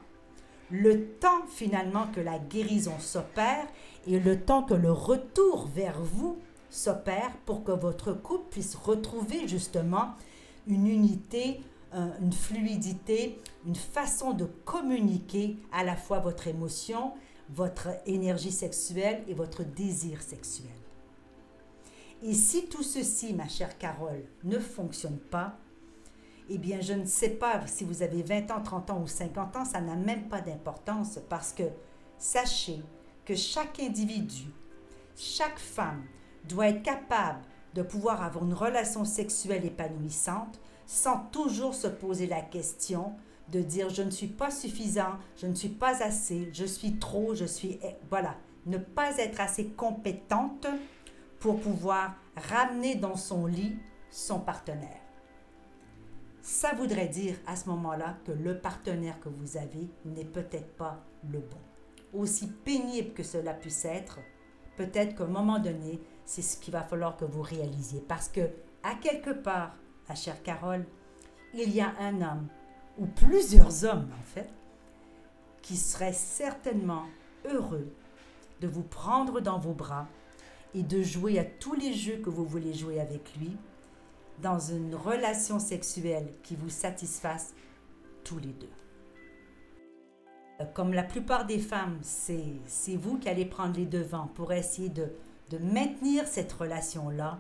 le 0.71 1.07
temps 1.15 1.47
finalement 1.49 2.07
que 2.15 2.21
la 2.21 2.39
guérison 2.39 2.99
s'opère 2.99 3.67
et 4.07 4.19
le 4.19 4.41
temps 4.41 4.63
que 4.63 4.75
le 4.75 4.91
retour 4.91 5.69
vers 5.75 6.01
vous 6.01 6.39
s'opère 6.71 7.31
pour 7.45 7.63
que 7.65 7.73
votre 7.73 8.13
couple 8.13 8.49
puisse 8.51 8.75
retrouver 8.75 9.47
justement 9.47 10.15
une 10.67 10.87
unité, 10.87 11.61
une 11.93 12.33
fluidité, 12.33 13.39
une 13.67 13.77
façon 13.77 14.33
de 14.33 14.47
communiquer 14.65 15.57
à 15.73 15.85
la 15.85 15.95
fois 15.95 16.19
votre 16.19 16.49
émotion, 16.49 17.13
votre 17.51 17.89
énergie 18.07 18.53
sexuelle 18.53 19.23
et 19.29 19.35
votre 19.35 19.65
désir 19.65 20.23
sexuel. 20.23 20.71
Et 22.23 22.33
si 22.33 22.67
tout 22.67 22.83
ceci, 22.83 23.35
ma 23.35 23.49
chère 23.49 23.77
Carole, 23.77 24.25
ne 24.45 24.59
fonctionne 24.59 25.19
pas, 25.19 25.59
eh 26.49 26.59
bien, 26.59 26.81
je 26.81 26.93
ne 26.93 27.05
sais 27.05 27.31
pas 27.31 27.67
si 27.67 27.85
vous 27.85 28.03
avez 28.03 28.23
20 28.23 28.51
ans, 28.51 28.63
30 28.63 28.91
ans 28.91 29.01
ou 29.03 29.07
50 29.07 29.57
ans, 29.57 29.65
ça 29.65 29.81
n'a 29.81 29.97
même 29.97 30.29
pas 30.29 30.41
d'importance 30.41 31.19
parce 31.29 31.53
que 31.53 31.65
sachez 32.19 32.83
que 33.25 33.35
chaque 33.35 33.81
individu, 33.81 34.45
chaque 35.17 35.59
femme 35.59 36.05
doit 36.49 36.69
être 36.69 36.83
capable 36.83 37.41
de 37.75 37.83
pouvoir 37.83 38.23
avoir 38.23 38.45
une 38.45 38.55
relation 38.55 39.05
sexuelle 39.05 39.65
épanouissante 39.65 40.61
sans 40.87 41.19
toujours 41.33 41.75
se 41.75 41.87
poser 41.87 42.27
la 42.27 42.43
question 42.43 43.15
de 43.49 43.61
dire 43.61 43.89
je 43.91 44.03
ne 44.03 44.11
suis 44.11 44.29
pas 44.29 44.51
suffisant, 44.51 45.19
je 45.37 45.47
ne 45.47 45.55
suis 45.55 45.69
pas 45.69 46.03
assez, 46.03 46.51
je 46.53 46.65
suis 46.65 46.99
trop, 46.99 47.35
je 47.35 47.45
suis... 47.45 47.79
Eh, 47.83 47.97
voilà, 48.11 48.37
ne 48.67 48.79
pas 48.79 49.17
être 49.19 49.41
assez 49.41 49.69
compétente 49.69 50.67
pour 51.39 51.61
pouvoir 51.61 52.15
ramener 52.37 52.95
dans 52.95 53.17
son 53.17 53.47
lit 53.47 53.77
son 54.11 54.41
partenaire. 54.41 55.01
Ça 56.41 56.75
voudrait 56.75 57.09
dire 57.09 57.37
à 57.47 57.57
ce 57.57 57.69
moment-là 57.71 58.19
que 58.25 58.33
le 58.33 58.59
partenaire 58.59 59.19
que 59.21 59.29
vous 59.29 59.57
avez 59.57 59.89
n'est 60.05 60.25
peut-être 60.25 60.77
pas 60.77 61.03
le 61.31 61.41
bon. 61.41 62.19
Aussi 62.19 62.49
pénible 62.49 63.13
que 63.13 63.23
cela 63.23 63.55
puisse 63.55 63.85
être, 63.85 64.21
peut-être 64.77 65.17
qu'à 65.17 65.25
un 65.25 65.29
moment 65.29 65.59
donné, 65.59 66.01
c'est 66.25 66.43
ce 66.43 66.59
qu'il 66.59 66.73
va 66.73 66.83
falloir 66.83 67.17
que 67.17 67.25
vous 67.25 67.43
réalisiez. 67.43 68.01
Parce 68.07 68.29
que, 68.29 68.43
à 68.83 68.95
quelque 68.95 69.31
part, 69.31 69.77
ma 70.09 70.15
chère 70.15 70.43
Carole, 70.43 70.85
il 71.55 71.75
y 71.75 71.81
a 71.81 71.95
un 71.99 72.21
homme 72.21 72.49
ou 72.99 73.07
plusieurs 73.07 73.85
hommes 73.85 74.09
en 74.19 74.25
fait, 74.25 74.49
qui 75.63 75.77
seraient 75.77 76.13
certainement 76.13 77.05
heureux 77.45 77.89
de 78.61 78.69
vous 78.69 78.83
prendre 78.83 79.41
dans 79.41 79.59
vos 79.59 79.73
bras 79.73 80.07
et 80.75 80.83
de 80.83 81.03
jouer 81.03 81.39
à 81.39 81.45
tous 81.45 81.75
les 81.75 81.93
jeux 81.93 82.19
que 82.19 82.31
vous 82.31 82.45
voulez 82.45 82.75
jouer 82.75 83.01
avec 83.01 83.37
lui 83.37 83.57
dans 84.43 84.59
une 84.59 84.95
relation 84.95 85.59
sexuelle 85.59 86.29
qui 86.43 86.57
vous 86.57 86.71
satisfasse 86.71 87.55
tous 88.25 88.39
les 88.39 88.53
deux. 88.53 88.71
Euh, 90.61 90.65
comme 90.67 90.93
la 90.93 91.03
plupart 91.03 91.47
des 91.47 91.59
femmes, 91.59 91.99
c'est 92.03 92.97
vous 92.97 93.19
qui 93.19 93.29
allez 93.29 93.45
prendre 93.45 93.77
les 93.77 93.87
devants 93.87 94.29
pour 94.35 94.53
essayer 94.53 94.89
de, 94.89 95.13
de 95.51 95.59
maintenir 95.59 96.27
cette 96.27 96.53
relation-là. 96.53 97.39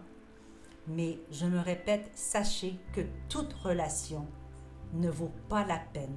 Mais 0.87 1.19
je 1.31 1.47
me 1.47 1.59
répète, 1.59 2.11
sachez 2.14 2.77
que 2.93 3.01
toute 3.29 3.53
relation 3.55 4.27
ne 4.92 5.11
vaut 5.11 5.33
pas 5.49 5.64
la 5.64 5.79
peine 5.79 6.16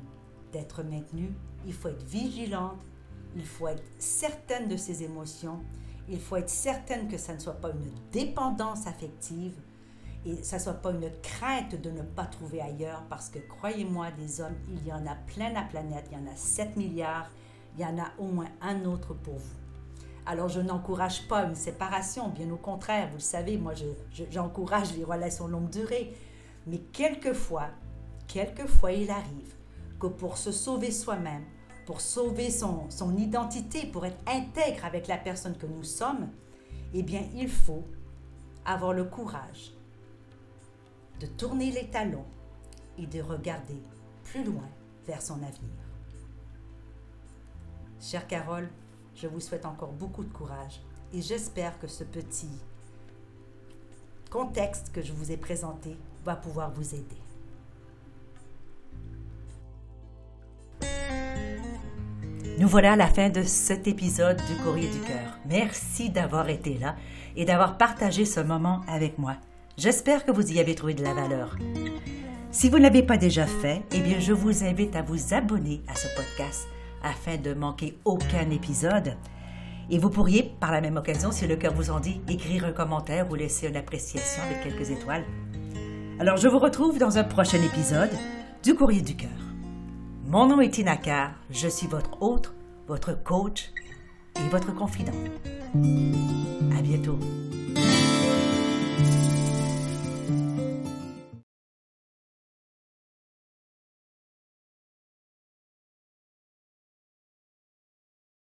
d'être 0.52 0.84
maintenue. 0.84 1.34
Il 1.66 1.74
faut 1.74 1.90
être 1.90 2.04
vigilante, 2.04 2.78
il 3.36 3.46
faut 3.46 3.68
être 3.68 3.84
certaine 3.98 4.68
de 4.68 4.78
ses 4.78 5.04
émotions, 5.04 5.60
il 6.10 6.20
faut 6.20 6.38
être 6.38 6.50
certaine 6.50 7.08
que 7.08 7.18
ça 7.18 7.34
ne 7.34 7.40
soit 7.40 7.60
pas 7.60 7.72
une 7.72 7.92
dépendance 8.12 8.88
affective 8.88 9.54
et 10.26 10.44
ça 10.44 10.58
ne 10.58 10.62
soit 10.62 10.74
pas 10.74 10.92
une 10.92 11.10
crainte 11.22 11.80
de 11.80 11.90
ne 11.92 12.02
pas 12.02 12.26
trouver 12.26 12.62
ailleurs 12.62 13.04
parce 13.10 13.30
que 13.30 13.40
croyez-moi, 13.40 14.12
des 14.12 14.42
hommes, 14.42 14.56
il 14.70 14.86
y 14.86 14.92
en 14.92 15.06
a 15.06 15.16
plein 15.16 15.52
la 15.52 15.64
planète, 15.64 16.06
il 16.12 16.18
y 16.18 16.22
en 16.22 16.32
a 16.32 16.36
7 16.36 16.78
milliards, 16.78 17.30
il 17.76 17.82
y 17.82 17.86
en 17.86 17.98
a 17.98 18.08
au 18.18 18.28
moins 18.28 18.50
un 18.62 18.86
autre 18.86 19.14
pour 19.14 19.36
vous. 19.36 19.58
Alors 20.26 20.50
je 20.50 20.60
n'encourage 20.60 21.28
pas 21.28 21.44
une 21.46 21.56
séparation, 21.56 22.28
bien 22.28 22.50
au 22.52 22.58
contraire, 22.58 23.08
vous 23.08 23.16
le 23.16 23.22
savez, 23.22 23.58
moi 23.58 23.74
j'encourage 24.30 24.96
les 24.98 25.06
relations 25.06 25.48
longue 25.48 25.70
durée. 25.70 26.14
Mais 26.66 26.80
quelquefois, 26.80 27.70
quelquefois 28.28 28.92
il 28.92 29.10
arrive 29.10 29.56
que 30.00 30.08
pour 30.08 30.38
se 30.38 30.52
sauver 30.52 30.92
soi-même, 30.92 31.46
pour 31.86 32.02
sauver 32.02 32.52
son, 32.52 32.90
identité, 33.18 33.88
pour 33.88 34.06
être 34.06 34.20
intègre 34.28 34.86
avec 34.86 35.08
la 35.08 35.18
personne 35.18 35.58
que 35.58 35.66
nous 35.66 35.84
sommes, 35.84 36.30
eh 36.94 37.04
bien 37.04 37.24
il 37.34 37.50
faut 37.50 37.84
avoir 38.66 38.94
le 38.94 39.06
courage 39.06 39.74
de 41.20 41.26
tourner 41.26 41.72
les 41.72 41.90
talons 41.90 42.26
et 42.98 43.08
de 43.08 43.22
regarder 43.22 43.82
plus 44.24 44.44
loin 44.44 44.68
vers 45.06 45.22
son 45.22 45.36
avenir. 45.36 45.88
Chère 48.00 48.28
Carole, 48.28 48.70
je 49.16 49.28
vous 49.28 49.40
souhaite 49.40 49.66
encore 49.66 49.94
beaucoup 49.94 50.24
de 50.24 50.32
courage 50.32 50.82
et 51.14 51.22
j'espère 51.22 51.80
que 51.80 51.88
ce 51.88 52.04
petit 52.04 52.52
contexte 54.30 54.92
que 54.92 55.02
je 55.02 55.14
vous 55.14 55.32
ai 55.32 55.38
présenté 55.38 55.98
va 56.24 56.36
pouvoir 56.36 56.72
vous 56.72 56.94
aider. 56.94 57.27
Nous 62.58 62.68
voilà 62.68 62.94
à 62.94 62.96
la 62.96 63.06
fin 63.06 63.30
de 63.30 63.44
cet 63.44 63.88
épisode 63.88 64.42
du 64.48 64.56
Courrier 64.64 64.90
du 64.90 65.00
Cœur. 65.02 65.38
Merci 65.48 66.10
d'avoir 66.10 66.50
été 66.50 66.76
là 66.80 66.96
et 67.36 67.46
d'avoir 67.46 67.78
partagé 67.78 68.26
ce 68.26 68.40
moment 68.40 68.82
avec 68.88 69.20
moi. 69.20 69.36
J'espère 69.78 70.26
que 70.26 70.32
vous 70.32 70.52
y 70.52 70.60
avez 70.60 70.74
trouvé 70.74 70.96
de 70.96 71.04
la 71.04 71.14
valeur. 71.14 71.56
Si 72.50 72.70
vous 72.70 72.80
ne 72.80 72.84
l'avez 72.84 73.04
pas 73.04 73.18
déjà 73.18 73.46
fait, 73.46 73.84
eh 73.92 74.00
bien, 74.00 74.20
je 74.20 74.34
vous 74.34 74.64
invite 74.64 74.96
à 74.96 75.04
vous 75.04 75.36
abonner 75.36 75.84
à 75.88 75.94
ce 75.94 76.08
podcast 76.16 76.68
afin 77.04 77.38
de 77.38 77.54
manquer 77.54 78.00
aucun 78.06 78.50
épisode. 78.50 79.16
Et 79.92 80.00
vous 80.00 80.10
pourriez, 80.10 80.52
par 80.60 80.72
la 80.72 80.82
même 80.82 80.98
occasion, 80.98 81.32
si 81.32 81.46
le 81.46 81.58
cœur 81.58 81.76
vous 81.76 81.92
en 81.92 82.00
dit, 82.00 82.22
écrire 82.28 82.66
un 82.66 82.72
commentaire 82.72 83.30
ou 83.30 83.36
laisser 83.36 83.68
une 83.68 83.78
appréciation 83.78 84.42
avec 84.42 84.64
quelques 84.64 84.90
étoiles. 84.90 85.26
Alors, 86.20 86.38
je 86.38 86.48
vous 86.48 86.58
retrouve 86.58 86.98
dans 86.98 87.20
un 87.20 87.24
prochain 87.24 87.62
épisode 87.62 88.10
du 88.64 88.74
Courrier 88.74 89.04
du 89.04 89.16
Cœur. 89.16 89.47
Mon 90.30 90.46
nom 90.46 90.60
est 90.60 90.72
Tina 90.72 90.98
Carr, 90.98 91.32
je 91.50 91.70
suis 91.70 91.88
votre 91.88 92.22
hôte, 92.22 92.52
votre 92.86 93.14
coach 93.24 93.72
et 94.36 94.50
votre 94.50 94.76
confident. 94.76 95.14
À 95.74 96.82
bientôt. 96.82 97.18